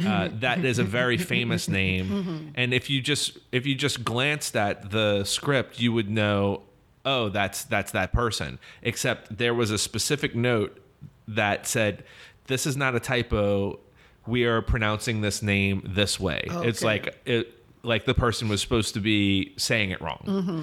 [0.06, 4.56] uh, that is a very famous name, and if you just if you just glanced
[4.56, 6.62] at the script, you would know,
[7.04, 8.58] oh, that's that's that person.
[8.82, 10.78] Except there was a specific note
[11.26, 12.04] that said,
[12.46, 13.80] "This is not a typo.
[14.26, 16.86] We are pronouncing this name this way." It's Okay.
[16.86, 20.62] like it like the person was supposed to be saying it wrong Mm-hmm.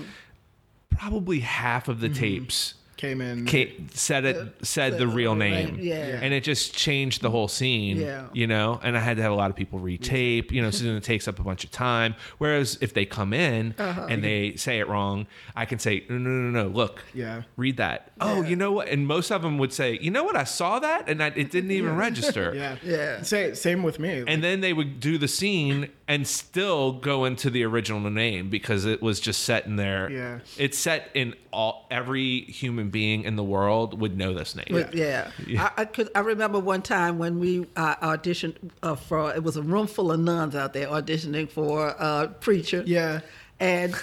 [0.92, 3.46] probably half of the tapes Came in.
[3.48, 6.20] ca- said it said the real name yeah.
[6.22, 8.26] and it just changed the whole scene Yeah.
[8.34, 10.84] you know and i had to have a lot of people retape you know so
[10.84, 14.08] then it takes up a bunch of time whereas if they come in Uh-huh.
[14.10, 17.44] and they say it wrong i can say no no no no look Yeah.
[17.56, 20.36] read that oh you know what and most of them would say you know what
[20.36, 22.76] i saw that and I, it didn't even register Yeah.
[22.84, 23.22] Yeah.
[23.22, 24.26] Say, same with me.
[24.28, 28.86] and then they would do the scene and still go into the original name because
[28.86, 30.10] it was just set in there.
[30.12, 30.40] Yeah.
[30.58, 34.66] It's set in all every human being in the world would know this name.
[34.72, 36.10] But, yeah, I, I could.
[36.16, 39.34] I remember one time when we uh, auditioned uh, for.
[39.34, 42.84] It was a room full of nuns out there auditioning for uh, preacher.
[42.86, 43.20] Yeah.
[43.60, 43.96] and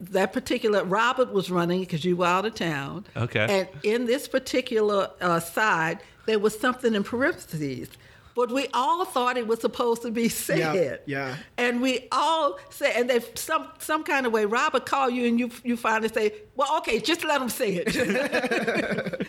[0.00, 3.04] that particular Robert was running because you were out of town.
[3.14, 3.46] Okay.
[3.60, 7.88] and in this particular uh, side, there was something in parentheses.
[8.34, 11.00] But we all thought it was supposed to be said.
[11.06, 11.36] yeah.
[11.58, 15.38] And we all said, and if some some kind of way, Robert call you and
[15.38, 19.28] you you finally say, well, okay, just let him say it.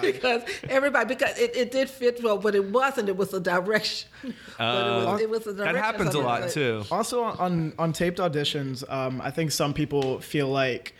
[0.00, 3.08] Because everybody because it, it did fit well, but it wasn't.
[3.08, 4.08] It was a direction.
[4.58, 6.84] but it was, it was a that happens a lot like- too.
[6.90, 10.94] Also on on taped auditions, um, I think some people feel like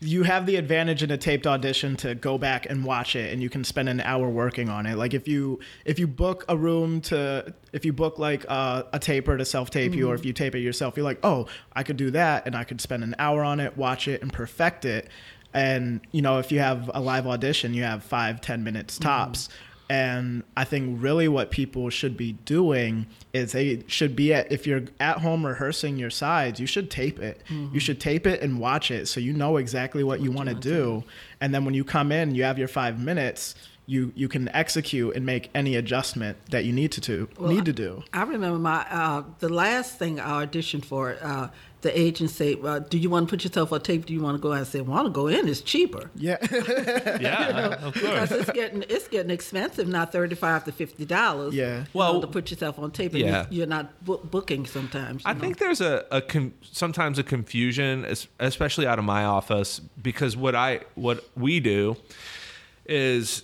[0.00, 3.42] you have the advantage in a taped audition to go back and watch it and
[3.42, 4.96] you can spend an hour working on it.
[4.96, 8.98] Like if you if you book a room to if you book like uh, a
[8.98, 11.82] taper to self tape you or if you tape it yourself you're like oh i
[11.82, 14.84] could do that and i could spend an hour on it watch it and perfect
[14.84, 15.08] it.
[15.52, 19.48] And you know if you have a live audition you have five ten minutes tops
[19.90, 24.66] and I think really what people should be doing is they should be at, if
[24.66, 27.40] you're at home rehearsing your sides, you should tape it.
[27.72, 30.54] You should tape it and watch it so you know exactly what you want to
[30.54, 31.04] do.
[31.40, 33.54] And then when you come in, you have your five minutes,
[33.86, 37.64] you, you can execute and make any adjustment that you need to, to Well, need
[37.64, 38.04] to do.
[38.12, 41.16] I remember my uh, the last thing I auditioned for.
[41.22, 41.48] Uh,
[41.80, 44.06] the agent say, uh, "Do you want to put yourself on tape?
[44.06, 45.46] Do you want to go?" in?" I said, "I want to go in.
[45.48, 46.36] It's cheaper Yeah.
[47.20, 48.40] Yeah, of because course.
[48.40, 51.54] it's getting it's getting expensive now, thirty five to fifty dollars.
[51.54, 51.84] Yeah.
[51.92, 53.46] Well- well, to put yourself on tape, and Yeah.
[53.50, 55.22] you- you're not bo- booking sometimes.
[55.24, 55.40] I know.
[55.40, 58.04] think there's a, a con- sometimes a confusion,
[58.40, 61.96] especially out of my office, because what I what we do
[62.86, 63.42] is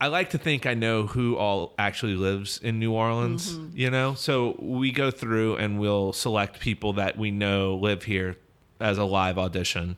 [0.00, 4.14] I like to think I know who all actually lives in New Orleans, you know?
[4.14, 8.36] So we go through and we'll select people that we know live here
[8.80, 9.96] as a live audition.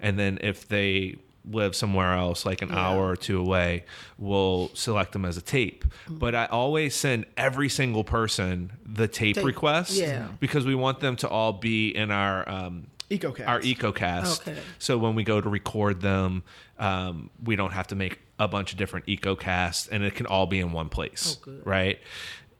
[0.00, 1.16] And then if they
[1.50, 3.84] live somewhere else, like an hour or two away,
[4.18, 5.84] we'll select them as a tape.
[6.08, 10.28] But I always send every single person the tape, Tape, request yeah.
[10.40, 13.48] because we want them to all be in our um, EcoCast.
[13.48, 14.40] our EcoCast.
[14.46, 14.60] Okay.
[14.78, 16.42] So when we go to record them,
[16.78, 20.46] um, we don't have to make a bunch of different EcoCasts, and it can all
[20.46, 21.98] be in one place, Oh, right?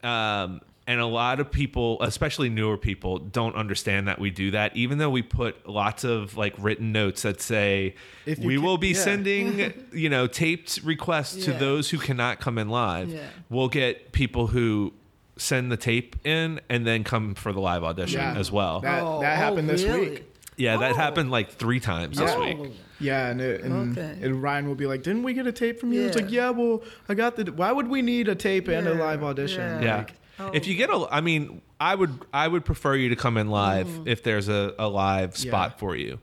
[0.03, 4.75] Um, and a lot of people, especially newer people, don't understand that we do that.
[4.75, 7.93] Even though we put lots of like written notes that say
[8.25, 8.93] If we can- will be yeah.
[8.95, 13.09] sending, you know, taped requests to those who cannot come in live.
[13.09, 13.19] Yeah.
[13.49, 14.93] We'll get people who
[15.37, 18.35] send the tape in and then come for the live audition Yeah.
[18.37, 18.79] as well.
[18.81, 20.09] That- Oh, happened oh, this really?
[20.09, 20.28] week.
[20.59, 20.95] Yeah, that Oh.
[20.95, 22.39] happened like three times this Yeah.
[22.39, 22.71] week.
[22.99, 24.17] Yeah, and, it, and, Okay.
[24.21, 26.23] and Ryan will be like, "Didn't we get a tape from you?" It's Yeah.
[26.23, 27.45] like, "Yeah, well, I got the.
[27.51, 29.85] Why would we need a tape and a Yeah, live audition?" yeah.
[29.85, 29.97] Yeah.
[29.97, 30.51] Like, Oh.
[30.53, 33.49] If you get a, I mean, I would, I would prefer you to come in
[33.49, 34.07] live Mm-hmm.
[34.07, 35.77] if there's a, a live spot Yeah.
[35.79, 36.19] for you.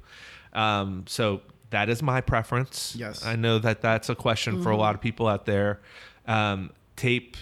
[0.54, 2.96] Um, so that is my preference.
[2.98, 3.26] Yes.
[3.26, 4.80] I know that that's a question for a Mm-hmm.
[4.80, 5.80] lot of people out there.
[6.26, 7.36] Um, tape,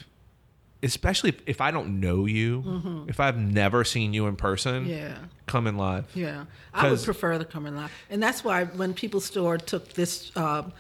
[0.85, 4.91] especially if, if I don't know you, if I've never seen you in person, Mm-hmm.
[4.91, 5.17] Yeah.
[5.47, 6.07] come in live.
[6.15, 9.95] Yeah, I would prefer to come in live, and that's why when People Store took
[9.95, 10.73] this, um,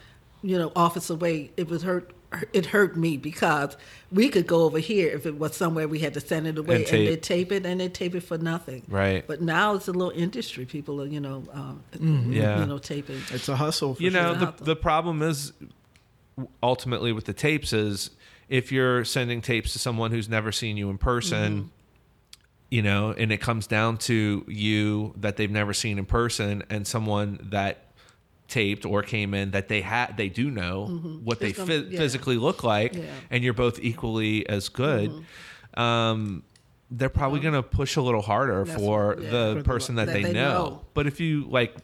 [0.42, 2.10] you know, office away, it was hurt.
[2.52, 3.76] It hurt me because
[4.10, 6.74] we could go over here if it was somewhere we had to send it away
[6.74, 7.08] And and, tape.
[7.08, 8.82] they tape it and they tape it for nothing.
[8.88, 9.24] Right.
[9.24, 10.64] But now it's a little industry.
[10.66, 11.84] People are, you know, um,
[12.32, 12.58] Yeah.
[12.58, 13.20] you know, taping.
[13.30, 13.94] it's a hustle.
[13.94, 15.52] For you know the, Out the problem is
[16.62, 18.10] ultimately with the tapes is
[18.48, 21.68] if you're sending tapes to someone who's never seen you in person Mm-hmm.
[22.70, 26.86] you know and it comes down to you that they've never seen in person and
[26.86, 27.78] someone that
[28.48, 30.86] taped or came in that they had they do know
[31.24, 31.92] what they It's gonna- phy- Mm-hmm.
[31.92, 31.98] yeah.
[31.98, 33.00] physically look like Yeah.
[33.00, 33.10] Mm-hmm.
[33.30, 35.24] and you're both equally as good
[35.74, 36.42] um
[36.90, 39.30] they're probably going to push a little harder That's for yeah.
[39.30, 40.48] the For the- person that, that they, they know.
[40.54, 40.80] know.
[40.92, 41.74] But if you like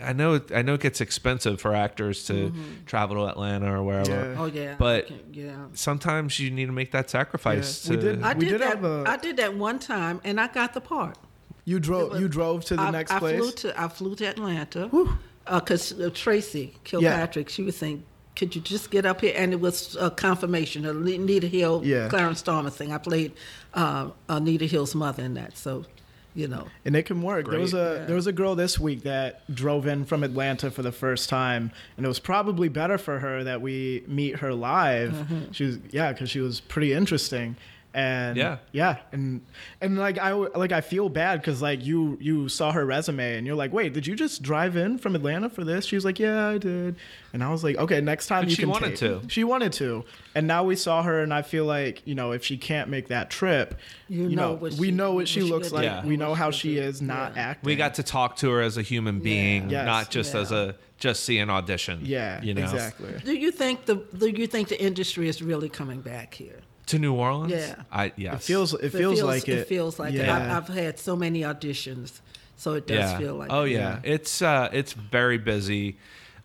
[0.00, 2.52] I know it, I know it gets expensive for actors to
[2.86, 4.10] travel to Atlanta or wherever.
[4.10, 4.34] Yeah.
[4.40, 5.66] Oh yeah, But- yeah.
[5.74, 7.84] Sometimes you need to make that sacrifice.
[7.88, 8.68] Yeah, we did- I We did, did that.
[8.76, 11.16] have a- I did that one time, and I got the part.
[11.64, 12.18] you drove.
[12.20, 13.38] You drove to the I, next I place.
[13.40, 14.88] Flew to, I flew to Atlanta
[15.44, 18.04] because uh, Tracy Kilpatrick, she was saying,
[18.36, 20.86] "Could you just get up here?" And it was a confirmation.
[20.86, 22.08] Anita Hill, Yeah.
[22.08, 22.92] Clarence Thomas thing.
[22.92, 23.32] I played
[23.74, 25.84] uh, Anita Hill's mother in that, so
[26.34, 26.66] you know.
[26.84, 27.48] and it can work.
[27.50, 28.06] There was a Yeah.
[28.06, 31.70] there was a girl this week that drove in from Atlanta for the first time,
[31.96, 35.12] and it was probably better for her that we meet her live.
[35.12, 35.52] Mm-hmm.
[35.52, 37.56] She was yeah, because she was pretty interesting.
[37.98, 38.58] And Yeah.
[38.70, 39.40] yeah, and
[39.80, 43.44] and like I like I feel bad because like you you saw her resume and
[43.46, 45.84] you're like, wait, did you just drive in from Atlanta for this?
[45.84, 46.94] She was like, yeah, I did,
[47.32, 49.22] and I was like, okay, next time But you she can wanted tape.
[49.22, 49.28] to.
[49.28, 50.04] She wanted to,
[50.36, 53.08] and now we saw her, and I feel like you know if she can't make
[53.08, 53.74] that trip,
[54.08, 55.84] You you, know know, we she- know what what she she looks could like.
[55.84, 56.06] Yeah.
[56.06, 57.42] We know how she she is not Yeah.
[57.50, 57.66] acting.
[57.66, 59.86] we got to talk to her as a human being, Yes.
[59.86, 60.40] not just Yeah.
[60.40, 62.00] as a just see an audition.
[62.04, 63.14] yeah, you know, exactly.
[63.24, 66.60] Do you think the Do you think the industry is really coming back here?
[66.88, 67.52] To New Orleans.
[67.52, 67.82] Yeah.
[67.90, 68.42] I yes.
[68.42, 69.58] It feels it feels, like it.
[69.58, 70.18] It feels like it.
[70.18, 70.56] yeah.
[70.56, 72.20] I've, I've had so many auditions,
[72.56, 73.18] so it does yeah.
[73.18, 73.52] feel like.
[73.52, 73.72] oh it.
[73.72, 75.96] yeah, it's uh, it's very busy.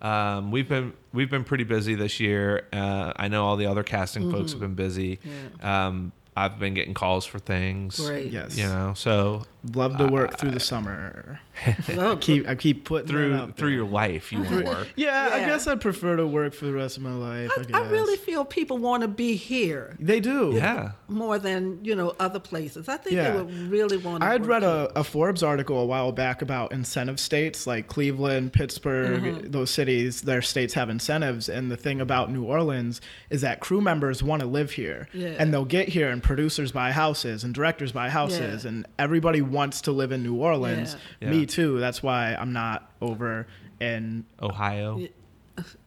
[0.01, 2.67] Um, we've been we've been pretty busy this year.
[2.73, 5.17] Uh, I know all the other casting folks have been busy.
[5.17, 5.31] Mm-hmm.
[5.61, 5.87] Yeah.
[5.87, 7.99] Um, I've been getting calls for things.
[7.99, 8.31] Great.
[8.31, 8.57] Yes.
[8.57, 9.43] You know, so
[9.75, 11.39] Love to work through the summer.
[11.95, 13.75] Well, Keep I keep putting that through out through there.
[13.77, 14.87] your life, you want to work.
[14.95, 17.51] Yeah, I guess I'd prefer to work for the rest of my life.
[17.55, 17.75] I, I, guess.
[17.75, 20.53] I really feel people want to be here they do.
[20.55, 20.93] Yeah.
[21.07, 22.89] more than you know other places.
[22.89, 23.31] I think Yeah.
[23.31, 24.21] they would really want.
[24.21, 24.71] to I had read here.
[24.95, 29.51] a, a Forbes article a while back about incentive states like Cleveland, Pittsburgh, Mm-hmm.
[29.51, 31.47] those cities, their states have incentives.
[31.49, 35.07] And the thing about New Orleans is that crew members want to live here.
[35.13, 35.35] Yeah.
[35.37, 38.63] And they'll get here and producers buy houses and directors buy houses.
[38.63, 38.69] Yeah.
[38.69, 40.95] And everybody wants to live in New Orleans.
[41.21, 41.29] Yeah.
[41.29, 41.79] Me too.
[41.79, 43.45] That's why I'm not over
[43.79, 44.25] in.
[44.41, 44.99] Ohio.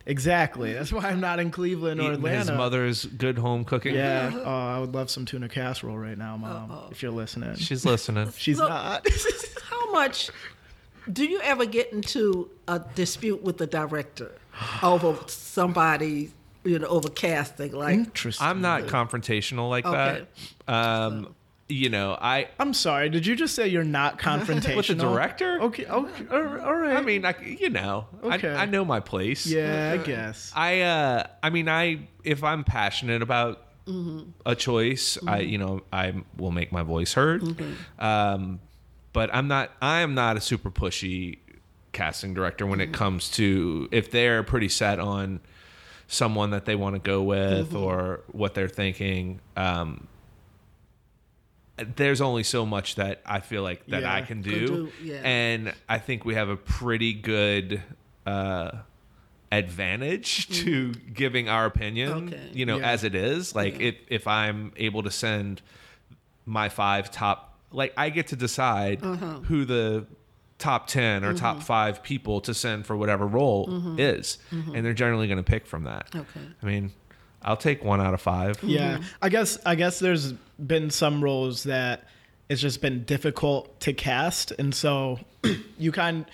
[0.06, 0.72] Exactly.
[0.72, 2.38] That's why I'm not in Cleveland or Atlanta.
[2.38, 3.96] his mother's good home cooking.
[3.96, 4.30] Yeah.
[4.32, 7.56] Oh, I would love some tuna casserole right now, Mom, if you're listening.
[7.56, 8.30] She's listening.
[8.36, 9.06] She's Look- not.
[9.68, 10.30] How much
[11.12, 14.30] do you ever get into a dispute with the director
[14.82, 16.30] over somebody,
[16.66, 17.72] you know, over casting?
[17.72, 18.46] Like, Interesting.
[18.46, 20.26] I'm not confrontational like Okay.
[20.66, 20.72] that.
[20.72, 21.34] Um,
[21.68, 23.08] you know, I I'm sorry.
[23.08, 25.60] Did you just say you're not confrontational with the director.
[25.62, 25.84] Okay.
[25.86, 26.24] Okay.
[26.30, 26.62] All right.
[26.64, 26.96] all right.
[26.96, 28.50] I mean, I, you know, Okay.
[28.54, 29.46] I, I know my place.
[29.46, 30.52] yeah, I guess.
[30.54, 33.62] I, uh, I mean, I if I'm passionate about
[34.44, 37.42] a choice, I, you know, I will make my voice heard.
[37.98, 38.60] Um,
[39.12, 39.72] but I'm not.
[39.80, 41.38] I am not a super pushy
[41.92, 45.40] casting director when it comes to if they're pretty set on
[46.08, 49.40] someone that they want to go with or what they're thinking.
[49.56, 50.06] Um,
[51.96, 54.14] there's only so much that I feel like that Yeah.
[54.14, 55.20] I can do, do, yeah.
[55.24, 57.82] and I think we have a pretty good
[58.24, 58.70] uh,
[59.52, 62.10] advantage to giving our opinion.
[62.10, 62.26] Mm.
[62.32, 62.50] Okay.
[62.54, 62.90] You know, Yeah.
[62.90, 65.60] as it is, like if if I'm able to send
[66.46, 69.40] my five top, like I get to decide Uh-huh.
[69.40, 70.06] who the
[70.58, 71.36] top 10 or Mm-hmm.
[71.38, 75.66] top five people to send for whatever role is and they're generally going to pick
[75.66, 76.40] from that Okay.
[76.62, 76.92] i mean
[77.42, 78.98] i'll take one out of five Yeah.
[79.20, 79.58] I guess.
[79.66, 82.04] I guess there's been some roles that
[82.48, 85.18] it's just been difficult to cast, and so
[85.78, 86.24] you kind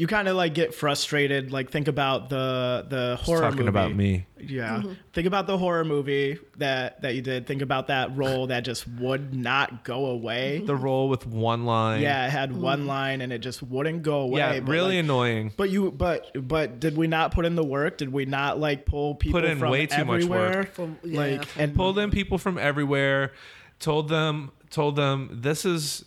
[0.00, 1.50] you kind of like get frustrated.
[1.50, 3.68] Like think about the the horror talking movie.
[3.68, 4.26] about me.
[4.38, 4.76] Yeah.
[4.78, 4.92] Mm-hmm.
[5.12, 7.48] Think about the horror movie that that you did.
[7.48, 10.62] Think about that role that just would not go away.
[10.64, 12.00] The role with one line.
[12.00, 12.60] Yeah, it had Mm-hmm.
[12.62, 14.38] one line and it just wouldn't go away.
[14.38, 15.52] Yeah, really like, annoying.
[15.56, 17.98] but you, but but did we not put in the work?
[17.98, 20.74] Did we not like pull people Put in from way too much work.
[20.74, 23.32] From- yeah, like from- and pulled in people from everywhere
[23.80, 26.04] told them told them this is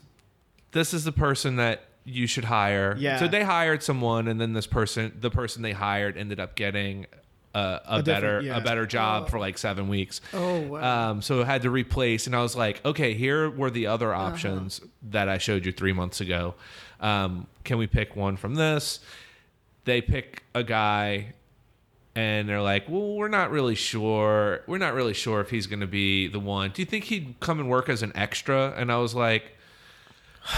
[0.71, 3.17] this is the person that you should hire Yeah.
[3.19, 7.05] so they hired someone and then this person the person they hired ended up getting
[7.53, 8.57] a, a, A better yeah.
[8.57, 11.11] a better job for like seven weeks Oh, wow.
[11.11, 14.13] um, so I had to replace and i was like okay here were the other
[14.13, 14.23] Uh-huh.
[14.23, 14.81] options
[15.11, 16.55] that i showed you three months ago
[17.01, 18.99] um, can we pick one from this
[19.85, 21.33] they pick a guy
[22.13, 24.63] and they're like, "Well, we're not really sure.
[24.67, 26.71] We're not really sure if he's going to be the one.
[26.71, 29.55] Do you think he'd come and work as an extra?" And I was like,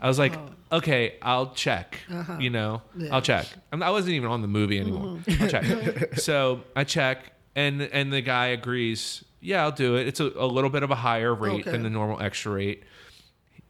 [0.00, 0.76] I was like, oh.
[0.78, 1.98] "Okay, I'll check.
[2.10, 2.36] Uh-huh.
[2.38, 3.14] You know, Yeah.
[3.14, 5.18] I'll check." I, mean, I wasn't even on the movie anymore.
[5.28, 5.46] I'll mm-hmm.
[5.48, 6.14] check.
[6.18, 9.24] so I check, and and the guy agrees.
[9.40, 10.08] Yeah, I'll do it.
[10.08, 11.70] It's a, a little bit of a higher rate Okay.
[11.70, 12.82] than the normal extra rate.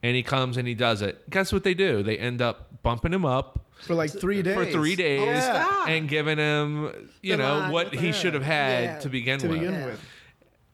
[0.05, 1.29] And he comes and he does it.
[1.31, 2.03] Guess what they do?
[2.03, 4.55] They end up bumping him up for like three days.
[4.55, 5.89] for three days Oh, stop.
[5.89, 7.73] and giving him, you The know, line.
[7.73, 8.99] what he should have had Yeah.
[9.01, 9.59] to begin to with.
[9.61, 9.87] begin Yeah.
[9.87, 10.01] with.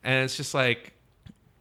[0.02, 0.92] And it's just like,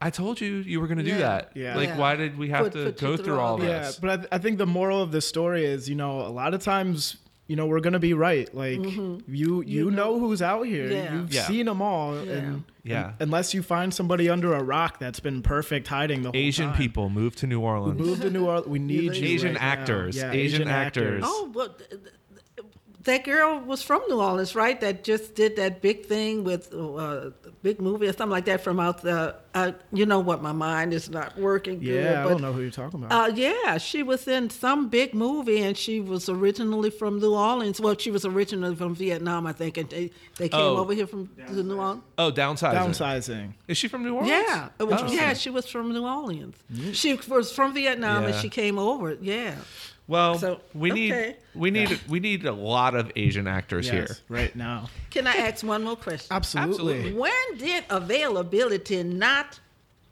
[0.01, 1.17] I told you you were going to do Yeah.
[1.17, 1.51] that.
[1.55, 1.75] Yeah.
[1.75, 1.97] Like, Yeah.
[1.97, 3.67] why did we have Put- to put go through through all all this?
[3.87, 3.95] this.
[3.95, 6.29] Yeah, but I, th- I think the moral of the story is, you know, a
[6.29, 8.53] lot of times, you know, we're gonna be right.
[8.55, 9.33] Like mm-hmm.
[9.33, 10.89] you, you, You know, know- who's out here.
[10.89, 11.13] Yeah.
[11.15, 11.47] You've Yeah.
[11.47, 12.31] seen them all, Yeah.
[12.33, 13.05] and Yeah.
[13.07, 16.67] and unless you find somebody under a rock that's been perfect hiding the whole Asian
[16.69, 16.77] time.
[16.77, 17.99] people move to New Orleans.
[17.99, 18.67] move to New Orleans.
[18.67, 19.27] We need you.
[19.27, 20.15] Asian right actors.
[20.15, 21.23] Yeah, Asian actors.
[21.25, 22.01] Oh, but th- th-
[23.03, 24.79] that girl was from New Orleans, right?
[24.81, 27.29] That just did that big thing with uh,
[27.63, 29.35] big movie or something like that from out the.
[29.53, 30.41] Uh, you know what?
[30.43, 32.03] My mind is not working good.
[32.03, 33.29] Yeah, I but, don't know who you're talking about.
[33.31, 37.79] Uh, yeah, she was in some big movie, and she was originally from New Orleans.
[37.79, 40.77] Well, she was originally from Vietnam, I think, and they, they came Oh.
[40.77, 42.03] over here from to New Orleans.
[42.17, 42.73] Oh, downsizing.
[42.73, 43.53] Downsizing.
[43.67, 44.29] Is she from New Orleans?
[44.47, 45.11] Yeah, was, Oh.
[45.11, 46.55] yeah, she was from New Orleans.
[46.91, 49.17] She was from Vietnam, and she came over.
[49.21, 49.55] Yeah,
[50.09, 51.35] Well, So, we need okay.
[51.53, 54.17] we need we need a lot of Asian actors Yes, here.
[54.27, 54.89] right now.
[55.11, 56.27] can I ask one more question?
[56.35, 56.73] Absolutely.
[56.97, 57.13] Absolutely.
[57.13, 59.59] When did availability not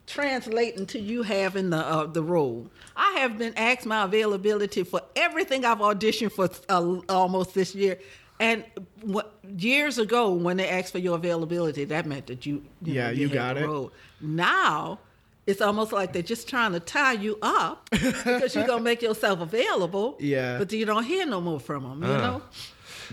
[0.06, 2.70] translate into you having the uh, the role?
[2.96, 7.98] I have been asked my availability for everything I've auditioned for uh, almost this year.
[8.40, 8.64] And
[9.02, 13.08] what, years ago, when they asked for your availability, that meant that you, you Yeah,
[13.08, 13.68] know, you had got the it.
[13.68, 13.92] role.
[14.22, 15.00] Now,
[15.48, 19.40] it's almost like they're just trying to tie you up because you're gonna make yourself
[19.40, 20.18] available.
[20.22, 20.58] Yeah.
[20.60, 22.04] but you don't hear no more from them.
[22.04, 22.22] You Uh.
[22.22, 22.42] know.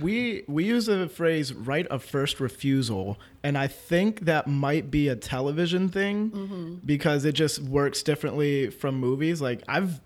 [0.03, 5.07] We we use the phrase "right of first refusal," and I think that might be
[5.09, 6.75] a television thing Mm-hmm.
[6.85, 9.41] because it just works differently from movies.
[9.41, 10.01] Like I've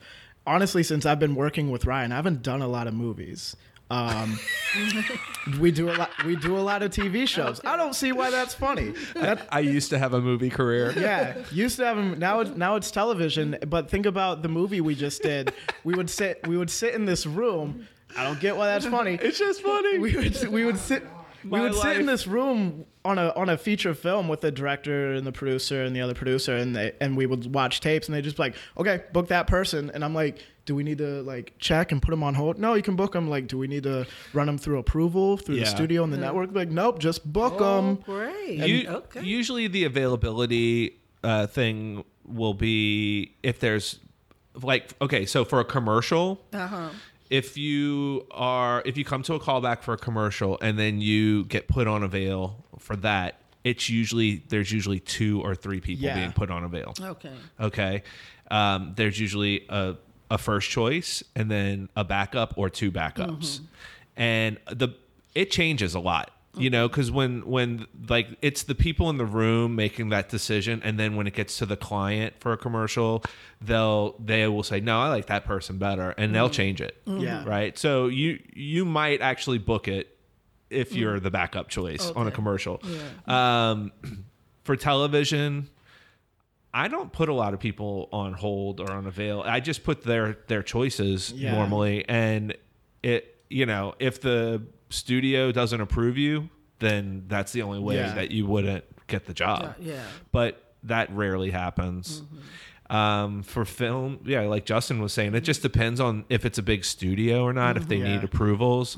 [0.46, 3.56] honestly, since I've been working with Ryan, I haven't done a lot of movies.
[3.90, 4.38] Um,
[5.60, 6.10] we do a lot.
[6.24, 7.60] We do a lot of TV shows.
[7.64, 8.92] I don't see why that's funny.
[9.14, 10.92] That, I used to have a movie career.
[10.96, 12.18] yeah, used to have them.
[12.18, 13.56] Now, it's now it's television.
[13.66, 15.52] But think about the movie we just did.
[15.84, 16.46] We would sit.
[16.46, 17.86] We would sit in this room.
[18.16, 19.18] I don't get why that's funny.
[19.20, 19.98] It's just funny.
[19.98, 21.04] We would we would sit.
[21.44, 24.50] We My would sit in this room on a on a feature film with the
[24.50, 28.08] director and the producer and the other producer and they and we would watch tapes
[28.08, 30.98] and they just be like okay book that person and I'm like do we need
[30.98, 33.56] to like check and put them on hold no you can book them like do
[33.56, 35.64] we need to run them through approval through Yeah.
[35.64, 38.58] the studio and the network like nope just book Oh, them great.
[38.58, 39.22] You- okay.
[39.22, 44.00] Usually, the availability uh, thing will be if there's
[44.62, 46.88] like okay, so for a commercial, uh-huh.
[47.30, 51.44] If you are if you come to a callback for a commercial and then you
[51.44, 56.06] get put on a veil for that, it's usually there's usually two or three people
[56.06, 56.14] Yeah.
[56.14, 57.32] being put on a veil Okay.
[57.60, 58.02] Okay,
[58.50, 59.96] um, there's usually a
[60.30, 63.60] a first choice and then a backup or two backups,
[64.16, 64.88] and the
[65.34, 66.30] it changes a lot.
[66.58, 70.80] You know, because when when like it's the people in the room making that decision,
[70.84, 73.22] and then when it gets to the client for a commercial,
[73.60, 76.52] they'll they will say, "No, I like that person better," and they'll mm-hmm.
[76.52, 76.96] change it.
[77.06, 77.20] Mm-hmm.
[77.20, 77.44] Yeah.
[77.44, 77.76] right.
[77.78, 80.16] So you you might actually book it
[80.70, 80.96] if mm.
[80.96, 82.34] you're the backup choice on a Okay.
[82.34, 82.82] commercial.
[83.26, 83.92] Um,
[84.64, 85.68] for television,
[86.74, 89.42] I don't put a lot of people on hold or on avail.
[89.44, 91.54] I just put their their choices Yeah.
[91.54, 92.56] normally, and
[93.02, 98.14] it you know if the studio doesn't approve you, then that's the only way Yeah.
[98.14, 99.74] that you wouldn't get the job.
[99.80, 100.02] Yeah, yeah.
[100.32, 102.22] but that rarely happens.
[102.90, 106.62] Um, for film, yeah, like Justin was saying, it just depends on if it's a
[106.62, 108.14] big studio or not, if they Yeah.
[108.16, 108.96] need approvals.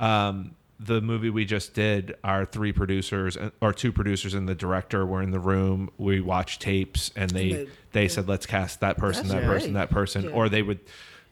[0.00, 5.04] Um, the movie we just did, our three producers our two producers and the director
[5.06, 5.90] were in the room.
[5.98, 9.72] We watched tapes, and they they- they said, "Let's cast that person, That's that person,
[9.72, 10.30] that person," Yeah.
[10.30, 10.80] or they would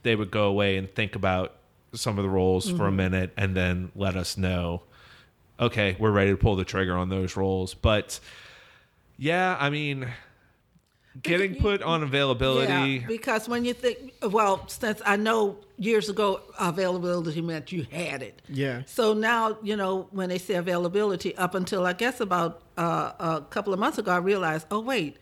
[0.03, 1.57] they would go away and think about
[1.95, 4.83] some of the roles for a minute and then let us know
[5.61, 8.19] okay we're ready to pull the trigger on those roles but
[9.17, 10.07] yeah i mean
[11.23, 16.41] getting put on availability Yeah, because when you think, well, since I know years ago
[16.59, 18.43] availability meant you had it.
[18.49, 18.83] Yeah.
[18.87, 23.45] So now, you know, when they say availability, up until I guess about uh, a
[23.49, 25.19] couple of months ago, I realized, oh wait,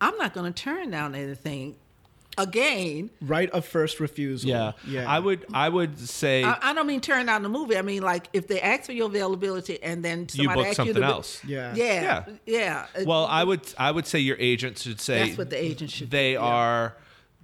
[0.00, 1.76] I'm not going to turn down anything
[2.42, 3.10] again.
[3.20, 4.48] Right of first refusal.
[4.50, 5.10] yeah Yeah.
[5.10, 7.76] i would i would say I, I don't mean turn down the movie.
[7.76, 10.78] I mean like if they ask for your availability and then you somebody book asks
[10.78, 11.74] you something to be- else Yeah.
[11.74, 12.86] Yeah, yeah.
[13.04, 16.10] well i would i would say your agent should say That's what the agent should
[16.10, 16.38] do, they yeah.
[16.40, 16.96] are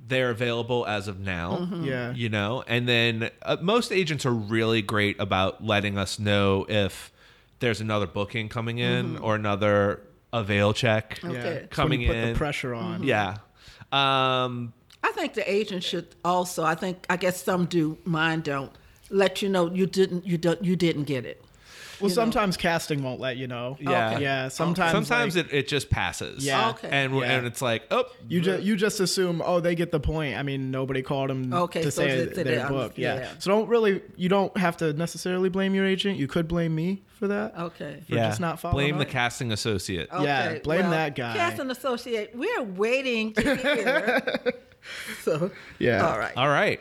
[0.08, 1.84] they're available as of now Mm-hmm.
[1.84, 2.12] Yeah.
[2.14, 7.12] you know and then uh, most agents are really great about letting us know if
[7.58, 11.30] there's another booking coming in or another avail check Mm-hmm.
[11.30, 11.38] Okay.
[11.38, 11.44] Yeah.
[11.50, 13.02] It's when coming you put in the pressure on.
[13.02, 13.36] yeah
[13.92, 14.72] um
[15.02, 16.64] I think the agent should also.
[16.64, 18.72] I think I guess some do, mine don't.
[19.10, 21.42] Let you know you didn't you don't you didn't get it.
[22.00, 22.22] Well, You know.
[22.24, 23.78] sometimes casting won't let you know.
[23.80, 24.10] Yeah.
[24.14, 24.22] Okay.
[24.22, 24.42] Yeah.
[24.46, 24.92] Oh, sometimes.
[24.92, 26.70] sometimes like, it, it just passes Yeah.
[26.70, 26.90] Okay.
[26.90, 27.22] and Yeah.
[27.22, 30.36] and it's like oh You just you just assume oh they get the point.
[30.36, 32.98] I mean nobody called them Okay, to so say they- they're they- they booked.
[32.98, 33.12] Yeah.
[33.14, 33.42] understand.
[33.42, 36.18] So don't really you don't have to necessarily blame your agent.
[36.18, 37.56] You could blame me for that.
[37.58, 38.02] Okay.
[38.06, 41.34] for just not following blame the casting associate Yeah, blame that guy.
[41.34, 42.32] Casting associate.
[42.34, 44.22] We're waiting to hear.
[45.22, 46.06] so Yeah.
[46.08, 46.36] all right.
[46.36, 46.80] all right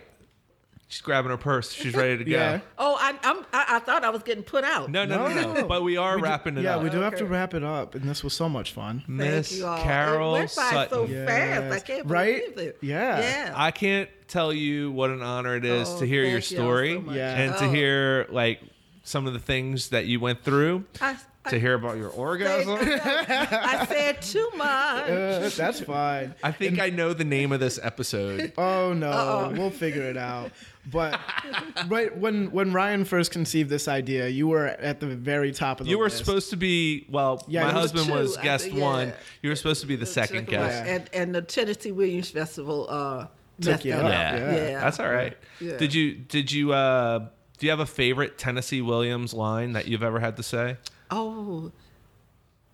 [0.88, 2.60] she's grabbing her purse she's ready to go Yeah.
[2.78, 3.38] Oh, I, I'm.
[3.52, 4.90] I, I thought I was getting put out.
[4.92, 5.68] no no no no, No.
[5.68, 6.64] but we are wrapping it up.
[6.64, 7.32] Yeah, up we do have to Okay.
[7.32, 9.00] wrap it up, and this was so much fun.
[9.08, 9.82] Thank miss you all.
[9.82, 11.64] carol it went by so sutton fast.
[11.64, 11.84] I Yes.
[11.84, 12.56] can't Right?
[12.56, 12.78] believe it.
[12.82, 13.20] Yeah.
[13.20, 13.54] Yeah.
[13.56, 16.58] I can't tell you what an honor it is Oh, to hear your thank you
[16.60, 17.16] all story so much.
[17.16, 17.36] Yeah.
[17.36, 17.70] and to Oh.
[17.72, 18.62] hear like
[19.04, 20.86] some of the things that you went through.
[21.02, 21.18] I, I,
[21.50, 22.78] To hear about your orgasm.
[22.82, 25.10] I said too much.
[25.16, 26.34] Uh, that's fine.
[26.44, 28.54] I think I know the name of this episode.
[28.58, 29.52] Oh no, Uh-oh.
[29.58, 30.52] we'll figure it out.
[30.92, 31.20] But
[31.88, 35.86] right when when Ryan first conceived this idea, you were at the very top of
[35.86, 36.18] the You were list.
[36.18, 37.44] supposed to be well.
[37.48, 38.84] Yeah, my you husband two, was guest think, yeah.
[38.84, 39.14] one.
[39.42, 40.86] You were supposed to be the second guest.
[40.86, 40.94] Yeah.
[40.96, 43.28] And and the Tennessee Williams Festival uh
[43.62, 44.12] Took you up, up.
[44.12, 44.36] Yeah.
[44.56, 44.80] yeah.
[44.82, 45.38] that's all right.
[45.62, 45.78] Yeah.
[45.78, 47.20] Did you did you uh
[47.58, 50.78] do you have a favorite Tennessee Williams line that you've ever had to say?
[51.12, 51.72] Oh,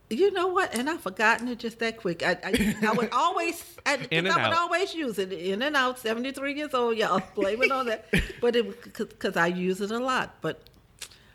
[0.10, 0.76] you know what?
[0.78, 2.22] And I've forgotten it just that quick.
[2.24, 4.62] I I, I would always I, 'cause In and I would out.
[4.62, 6.00] always use it in and out.
[6.00, 8.06] Seventy three years old, y'all blame it on that.
[8.42, 10.36] But it because I use it a lot.
[10.42, 10.62] But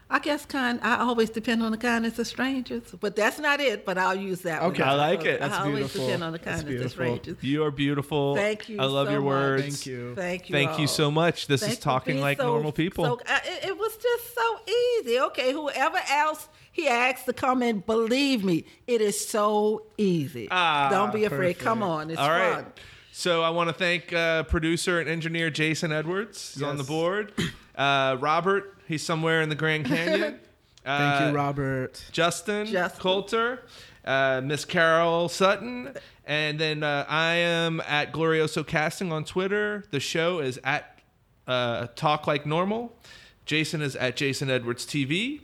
[0.09, 0.79] I guess kind.
[0.83, 2.83] I always depend on the kindness of strangers.
[3.01, 3.85] But that's not it.
[3.87, 4.63] But I'll use that.
[4.63, 4.83] Okay.
[4.83, 4.91] one.
[4.91, 5.41] I like it.
[5.41, 6.05] That's I always beautiful.
[6.07, 7.37] depend on the kindness of strangers.
[7.41, 8.37] You are beautiful.
[8.37, 9.27] Thank you I love so your much.
[9.31, 9.63] words.
[9.65, 10.15] Thank you.
[10.15, 10.53] Thank you.
[10.53, 11.47] Thank you so much.
[11.49, 13.05] This Thank is talking like so- normal people.
[13.07, 14.59] So, uh, it, it was just so
[15.01, 15.19] easy.
[15.19, 16.47] Okay, whoever else
[16.77, 20.47] he asked to come in, believe me, it is so easy.
[20.51, 21.39] Ah, Don't be afraid.
[21.55, 21.61] perfect.
[21.61, 22.55] Come on, it's All right.
[22.57, 22.73] fun.
[23.13, 26.53] So I want to thank uh, producer and engineer Jason Edwards.
[26.55, 27.33] He's on the board.
[27.77, 30.39] Uh, Robert, he's somewhere in the Grand Canyon.
[30.83, 32.03] Thank Uh, you, Robert.
[32.11, 33.03] Justin, Justin.
[33.03, 33.63] Coulter,
[34.07, 35.93] uh, Miss Carol Sutton,
[36.25, 39.85] and then uh, I am at Glorioso Casting on Twitter.
[39.91, 40.99] The show is at
[41.47, 42.97] uh, Talk Like Normal.
[43.45, 45.43] Jason is at Jason Edwards TV.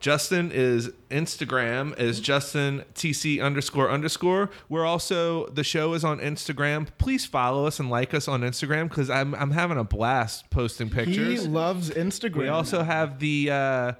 [0.00, 4.50] Justin is Instagram is Justin TC underscore underscore.
[4.68, 6.88] We're also the show is on Instagram.
[6.98, 10.88] Please follow us and like us on Instagram because I'm I'm having a blast posting
[10.90, 11.42] pictures.
[11.42, 12.36] He loves Instagram.
[12.36, 13.92] We also have the uh,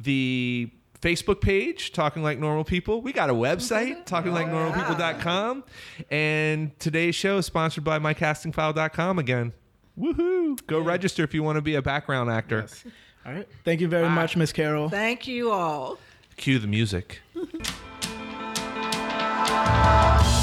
[0.00, 0.70] the
[1.02, 3.02] Facebook page, Talking Like Normal People.
[3.02, 5.64] We got a website, talkinglikenormalpeople.com.
[6.10, 9.52] And today's show is sponsored by mycastingfile.com again.
[9.98, 10.64] Woohoo!
[10.66, 12.60] Go register if you want to be a background actor.
[12.60, 12.84] Yes.
[13.24, 13.48] All right.
[13.64, 14.14] Thank you very Bye.
[14.14, 14.88] much, Miss Carol.
[14.88, 15.98] Thank you all.
[16.36, 17.20] Cue the music.